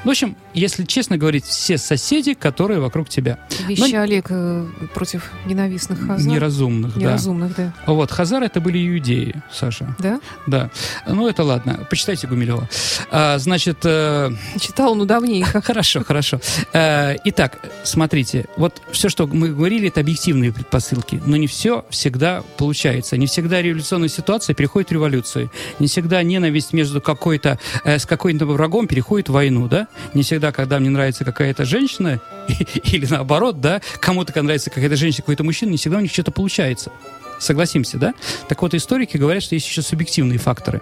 В 0.07 0.09
общем, 0.09 0.37
если 0.55 0.85
честно 0.85 1.19
говорить, 1.19 1.45
все 1.45 1.79
соседи, 1.79 2.35
которые 2.35 2.79
вокруг 2.79 3.09
тебя. 3.09 3.41
Вещали 3.67 4.23
Но... 4.29 4.37
Э, 4.37 4.87
против 4.95 5.33
ненавистных 5.47 5.99
хазар. 6.07 6.33
Неразумных, 6.33 6.95
Неразумных, 6.95 7.57
да. 7.57 7.73
да. 7.85 7.93
Вот, 7.93 8.13
хазары 8.13 8.47
это 8.47 8.61
были 8.61 8.89
иудеи, 8.89 9.35
Саша. 9.53 9.97
Да? 9.99 10.21
Да. 10.47 10.71
Ну, 11.09 11.27
это 11.27 11.43
ладно. 11.43 11.85
Почитайте 11.91 12.29
Гумилева. 12.29 12.69
А, 13.11 13.37
значит... 13.39 13.79
Э... 13.83 14.31
Читал, 14.61 14.95
ну, 14.95 15.07
давненько. 15.07 15.61
Хорошо, 15.67 16.05
хорошо. 16.05 16.39
Э, 16.73 17.17
итак, 17.25 17.59
смотрите. 17.83 18.47
Вот 18.57 18.81
все, 18.93 19.09
что 19.09 19.27
мы 19.27 19.49
говорили, 19.49 19.89
это 19.89 20.03
объективные 20.03 20.53
предпосылки. 20.53 21.21
Но 21.27 21.37
не 21.37 21.49
все 21.49 21.85
всегда 21.91 22.45
получается. 22.59 23.17
Не 23.17 23.27
всегда 23.27 23.61
революционная 23.61 24.09
ситуация 24.09 24.55
переходит 24.55 24.91
в 24.91 24.93
революцию. 24.93 25.51
Не 25.81 25.89
всегда 25.89 26.23
ненависть 26.23 26.73
между 26.73 27.01
какой-то, 27.01 27.59
э, 27.83 27.99
с 27.99 28.07
какой-то 28.07 28.47
врагом 28.47 28.87
переходит 28.87 29.29
в 29.31 29.33
войну, 29.33 29.67
да? 29.67 29.89
Не 30.15 30.23
всегда, 30.23 30.53
когда 30.53 30.79
мне 30.79 30.91
нравится 30.91 31.25
какая-то 31.25 31.65
женщина, 31.65 32.21
или 32.85 33.07
наоборот, 33.07 33.61
да, 33.61 33.81
кому-то 34.01 34.43
нравится 34.43 34.71
какая-то 34.71 34.97
женщина, 34.97 35.23
какой-то 35.23 35.45
мужчина, 35.45 35.71
не 35.71 35.77
всегда 35.77 35.99
у 35.99 36.01
них 36.01 36.13
что-то 36.13 36.31
получается. 36.31 36.91
Согласимся, 37.39 37.99
да? 37.99 38.15
Так 38.49 38.63
вот, 38.63 38.75
историки 38.75 39.17
говорят, 39.17 39.43
что 39.43 39.55
есть 39.55 39.67
еще 39.67 39.83
субъективные 39.83 40.39
факторы 40.39 40.81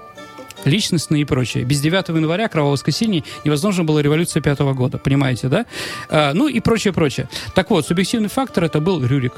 личностные 0.64 1.22
и 1.22 1.24
прочее. 1.26 1.64
Без 1.64 1.80
9 1.80 2.08
января, 2.08 2.48
кровавого 2.48 2.72
воскресенья, 2.72 3.22
невозможно 3.44 3.84
было 3.84 3.98
революция 3.98 4.40
пятого 4.40 4.72
года, 4.72 4.96
понимаете, 4.96 5.48
да? 5.48 5.66
А, 6.08 6.32
ну 6.32 6.48
и 6.48 6.60
прочее, 6.60 6.94
прочее. 6.94 7.28
Так 7.54 7.68
вот, 7.68 7.86
субъективный 7.86 8.30
фактор 8.30 8.64
это 8.64 8.80
был 8.80 9.04
Рюрик. 9.04 9.34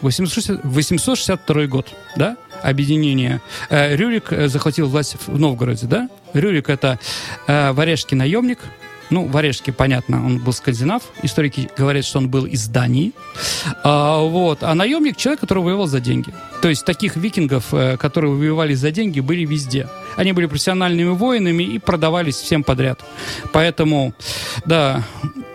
860, 0.00 0.64
862 0.64 1.66
год, 1.66 1.88
да? 2.16 2.36
объединения. 2.62 3.40
Э, 3.70 3.94
Рюрик 3.94 4.32
э, 4.32 4.48
захватил 4.48 4.88
власть 4.88 5.16
в 5.26 5.38
Новгороде, 5.38 5.86
да? 5.86 6.08
Рюрик 6.32 6.68
это 6.68 6.98
э, 7.46 7.72
варежский 7.72 8.16
наемник, 8.16 8.58
ну, 9.12 9.26
Варежский, 9.26 9.72
понятно, 9.72 10.24
он 10.24 10.38
был 10.38 10.52
скандинав. 10.52 11.02
Историки 11.22 11.68
говорят, 11.76 12.04
что 12.04 12.18
он 12.18 12.28
был 12.28 12.46
из 12.46 12.66
Дании. 12.68 13.12
А, 13.84 14.20
вот. 14.20 14.62
а 14.62 14.74
наемник— 14.74 15.16
человек, 15.18 15.40
который 15.40 15.62
воевал 15.62 15.86
за 15.86 16.00
деньги. 16.00 16.34
То 16.62 16.68
есть 16.68 16.84
таких 16.84 17.16
викингов, 17.16 17.74
которые 17.98 18.32
воевали 18.32 18.74
за 18.74 18.90
деньги, 18.90 19.20
были 19.20 19.44
везде. 19.44 19.88
Они 20.16 20.32
были 20.32 20.46
профессиональными 20.46 21.10
воинами 21.10 21.62
и 21.62 21.78
продавались 21.78 22.36
всем 22.36 22.64
подряд. 22.64 23.00
Поэтому, 23.52 24.14
да, 24.64 25.04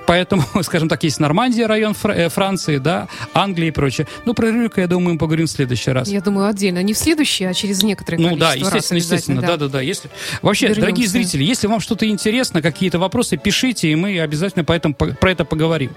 Поэтому, 0.07 0.43
скажем 0.63 0.89
так, 0.89 1.03
есть 1.03 1.19
Нормандия, 1.19 1.67
район 1.67 1.95
э, 2.03 2.29
Франции, 2.29 2.77
да, 2.77 3.07
Англия 3.33 3.67
и 3.67 3.71
прочее. 3.71 4.07
Ну, 4.25 4.33
про 4.33 4.47
Рюрика, 4.47 4.81
я 4.81 4.87
думаю, 4.87 5.13
мы 5.13 5.19
поговорим 5.19 5.45
в 5.45 5.51
следующий 5.51 5.91
раз. 5.91 6.07
Я 6.07 6.21
думаю, 6.21 6.47
отдельно. 6.47 6.81
Не 6.81 6.93
в 6.93 6.97
следующий, 6.97 7.43
а 7.43 7.53
через 7.53 7.83
некоторое 7.83 8.17
Ну 8.17 8.35
да, 8.37 8.53
естественно, 8.53 8.97
естественно. 8.97 9.41
Да-да-да. 9.41 9.81
Если... 9.81 10.09
Вообще, 10.41 10.67
Вернемся. 10.67 10.81
дорогие 10.81 11.07
зрители, 11.07 11.43
если 11.43 11.67
вам 11.67 11.81
что-то 11.81 12.07
интересно, 12.07 12.61
какие-то 12.61 12.99
вопросы, 12.99 13.37
пишите, 13.37 13.91
и 13.91 13.95
мы 13.95 14.19
обязательно 14.19 14.63
по 14.63 14.71
этому, 14.71 14.95
про 14.95 15.31
это 15.31 15.43
поговорим. 15.45 15.91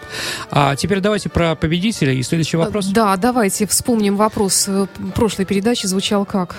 А 0.51 0.75
теперь 0.75 1.01
давайте 1.01 1.29
про 1.29 1.55
победителя 1.55 2.12
и 2.12 2.23
следующий 2.23 2.57
вопрос. 2.57 2.87
Да, 2.87 3.16
давайте 3.16 3.66
вспомним 3.66 4.16
вопрос 4.16 4.66
э, 4.66 4.87
прошлой 5.14 5.44
передачи. 5.44 5.87
Звучал 5.87 6.25
как? 6.25 6.57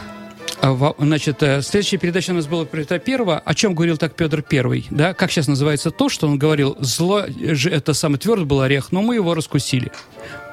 А, 0.61 0.93
значит, 0.99 1.41
э, 1.41 1.61
следующая 1.63 1.97
передача 1.97 2.31
у 2.31 2.33
нас 2.35 2.45
была 2.45 2.65
Петра 2.65 2.99
Первого. 2.99 3.39
О 3.39 3.53
чем 3.55 3.73
говорил 3.73 3.97
так 3.97 4.15
Петр 4.15 4.43
Первый? 4.43 4.85
Да? 4.91 5.13
Как 5.13 5.31
сейчас 5.31 5.47
называется 5.47 5.89
то, 5.89 6.07
что 6.07 6.27
он 6.27 6.37
говорил, 6.37 6.77
зло, 6.79 7.21
это 7.21 7.93
самый 7.93 8.17
твердый 8.17 8.45
был 8.45 8.61
орех, 8.61 8.91
но 8.91 9.01
мы 9.01 9.15
его 9.15 9.33
раскусили. 9.33 9.91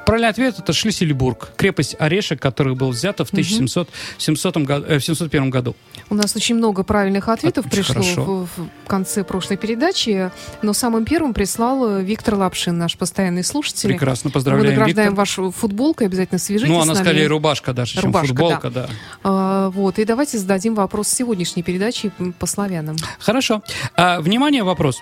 Правильный 0.06 0.30
ответ– 0.30 0.54
это 0.58 0.72
Шлиссельбург, 0.72 1.50
крепость 1.56 1.94
Орешек, 1.98 2.40
которая 2.40 2.74
была 2.74 2.92
взята 2.92 3.26
в 3.26 3.28
1700, 3.28 3.90
году, 4.64 4.86
э, 4.88 5.00
701 5.00 5.50
году. 5.50 5.76
У 6.10 6.14
нас 6.14 6.34
очень 6.34 6.54
много 6.54 6.84
правильных 6.84 7.28
ответов 7.28 7.66
От, 7.66 7.72
пришло 7.72 8.02
в, 8.24 8.46
в 8.46 8.86
конце 8.86 9.24
прошлой 9.24 9.56
передачи, 9.58 10.30
но 10.62 10.72
самым 10.72 11.04
первым 11.04 11.34
прислал 11.34 11.98
Виктор 11.98 12.34
Лапшин, 12.36 12.78
наш 12.78 12.96
постоянный 12.96 13.44
слушатель. 13.44 13.90
Прекрасно, 13.90 14.30
поздравляем, 14.30 14.70
Мы 14.70 14.78
награждаем 14.78 15.10
Виктор. 15.10 15.18
вашу 15.18 15.50
футболку, 15.50 16.04
обязательно 16.04 16.38
свяжитесь 16.38 16.72
Ну, 16.72 16.80
она 16.80 16.94
скорее 16.94 17.26
рубашка 17.26 17.72
даже, 17.72 18.00
рубашка, 18.00 18.26
чем 18.26 18.36
футболка, 18.36 18.70
да. 18.70 18.86
да. 18.86 18.92
А, 19.22 19.70
вот, 19.70 19.98
и 19.98 20.04
давайте 20.04 20.38
зададим 20.38 20.74
вопрос 20.74 21.08
сегодняшней 21.08 21.62
передачи 21.62 22.10
по 22.38 22.46
славянам. 22.46 22.96
Хорошо. 23.18 23.62
А, 23.94 24.20
внимание, 24.20 24.62
вопрос. 24.62 24.98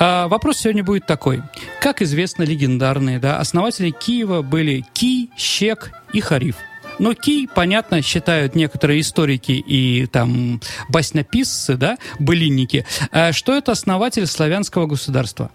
А, 0.00 0.28
вопрос 0.28 0.58
сегодня 0.58 0.84
будет 0.84 1.06
такой. 1.06 1.42
Как 1.80 2.00
известно, 2.00 2.44
легендарные 2.44 3.18
да, 3.18 3.38
основатели 3.38 3.90
Киева 3.90 4.42
были 4.42 4.84
Ки, 4.92 5.30
Щек 5.36 5.90
и 6.12 6.20
Хариф. 6.20 6.56
Но 6.98 7.14
Ки, 7.14 7.48
понятно, 7.52 8.02
считают 8.02 8.54
некоторые 8.54 9.00
историки 9.00 9.52
и 9.52 10.06
там 10.06 10.60
баснописцы, 10.88 11.76
да, 11.76 11.98
былинники, 12.18 12.86
э, 13.10 13.32
что 13.32 13.56
это 13.56 13.72
основатель 13.72 14.26
славянского 14.26 14.86
государства. 14.86 15.50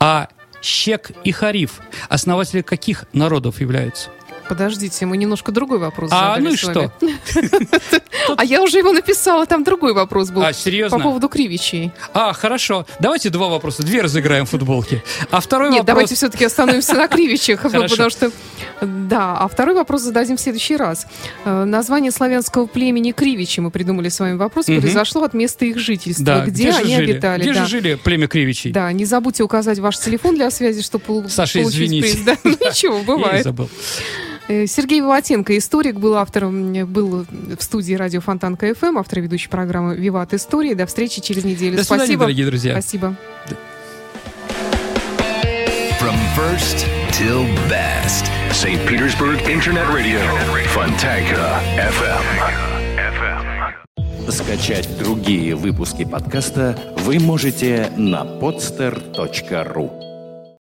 А 0.00 0.28
Щек 0.60 1.10
и 1.24 1.32
Хариф 1.32 1.80
основатели 2.08 2.62
каких 2.62 3.04
народов 3.12 3.60
являются? 3.60 4.10
Подождите, 4.52 5.06
мы 5.06 5.16
немножко 5.16 5.50
другой 5.50 5.78
вопрос 5.78 6.10
А, 6.12 6.36
ну 6.38 6.50
и 6.50 6.56
что? 6.56 6.92
А 8.36 8.44
я 8.44 8.62
уже 8.62 8.78
его 8.78 8.92
написала, 8.92 9.46
там 9.46 9.64
другой 9.64 9.94
вопрос 9.94 10.30
был. 10.30 10.42
А, 10.42 10.52
серьезно? 10.52 10.98
По 10.98 11.02
поводу 11.02 11.30
кривичей. 11.30 11.90
А, 12.12 12.34
хорошо. 12.34 12.86
Давайте 13.00 13.30
два 13.30 13.48
вопроса. 13.48 13.82
Две 13.82 14.02
разыграем 14.02 14.44
футболки. 14.44 15.02
А 15.30 15.40
второй 15.40 15.68
вопрос... 15.68 15.78
Нет, 15.78 15.86
давайте 15.86 16.14
все-таки 16.16 16.44
остановимся 16.44 16.92
на 16.92 17.08
кривичах, 17.08 17.62
потому 17.72 18.10
что... 18.10 18.30
Да, 18.82 19.38
а 19.38 19.48
второй 19.48 19.74
вопрос 19.74 20.02
зададим 20.02 20.36
в 20.36 20.40
следующий 20.40 20.76
раз. 20.76 21.06
Э, 21.46 21.64
название 21.64 22.10
славянского 22.10 22.66
племени 22.66 23.12
Кривичи, 23.12 23.60
мы 23.60 23.70
придумали 23.70 24.10
с 24.10 24.20
вами 24.20 24.36
вопрос, 24.36 24.66
произошло 24.66 25.22
от 25.22 25.32
места 25.32 25.64
их 25.64 25.78
жительства, 25.78 26.44
где 26.46 26.72
они 26.72 26.94
обитали. 26.94 27.42
Где 27.42 27.54
же 27.54 27.66
жили 27.66 27.94
племя 27.94 28.28
Кривичей? 28.28 28.70
Да, 28.70 28.92
не 28.92 29.06
забудьте 29.06 29.44
указать 29.44 29.78
ваш 29.78 29.98
телефон 29.98 30.34
для 30.34 30.50
связи, 30.50 30.82
чтобы 30.82 31.04
получить 31.04 32.00
приз. 32.02 32.16
Ничего, 32.44 33.02
бывает. 33.02 33.44
Забыл. 33.44 33.70
Э, 34.48 34.66
Сергей 34.66 35.00
Волотенко, 35.00 35.56
историк, 35.56 35.96
был 35.96 36.14
автором, 36.16 36.72
был 36.86 37.24
в 37.58 37.62
студии 37.62 37.94
радио 37.94 38.20
Фонтан 38.20 38.56
КФМ, 38.56 38.98
автор 38.98 39.20
ведущей 39.20 39.48
программы 39.48 39.96
«Виват 39.96 40.34
Истории». 40.34 40.74
До 40.74 40.86
встречи 40.86 41.20
через 41.20 41.44
неделю. 41.44 41.76
До 41.76 41.84
свидания, 41.84 42.04
Спасибо. 42.04 42.20
дорогие 42.20 42.46
друзья. 42.46 42.72
Спасибо. 42.72 43.16
From 46.00 46.16
first 46.36 46.86
till 47.12 47.46
best. 47.68 48.30
St. 48.50 48.80
Petersburg 48.88 49.40
Internet 49.48 49.88
Radio. 49.88 50.20
Fontanka 50.74 51.60
FM. 51.76 52.22
Скачать 54.28 54.88
другие 54.98 55.54
выпуски 55.54 56.04
подкаста 56.04 56.78
вы 56.98 57.18
можете 57.18 57.92
на 57.96 58.24
podster.ru 58.24 60.01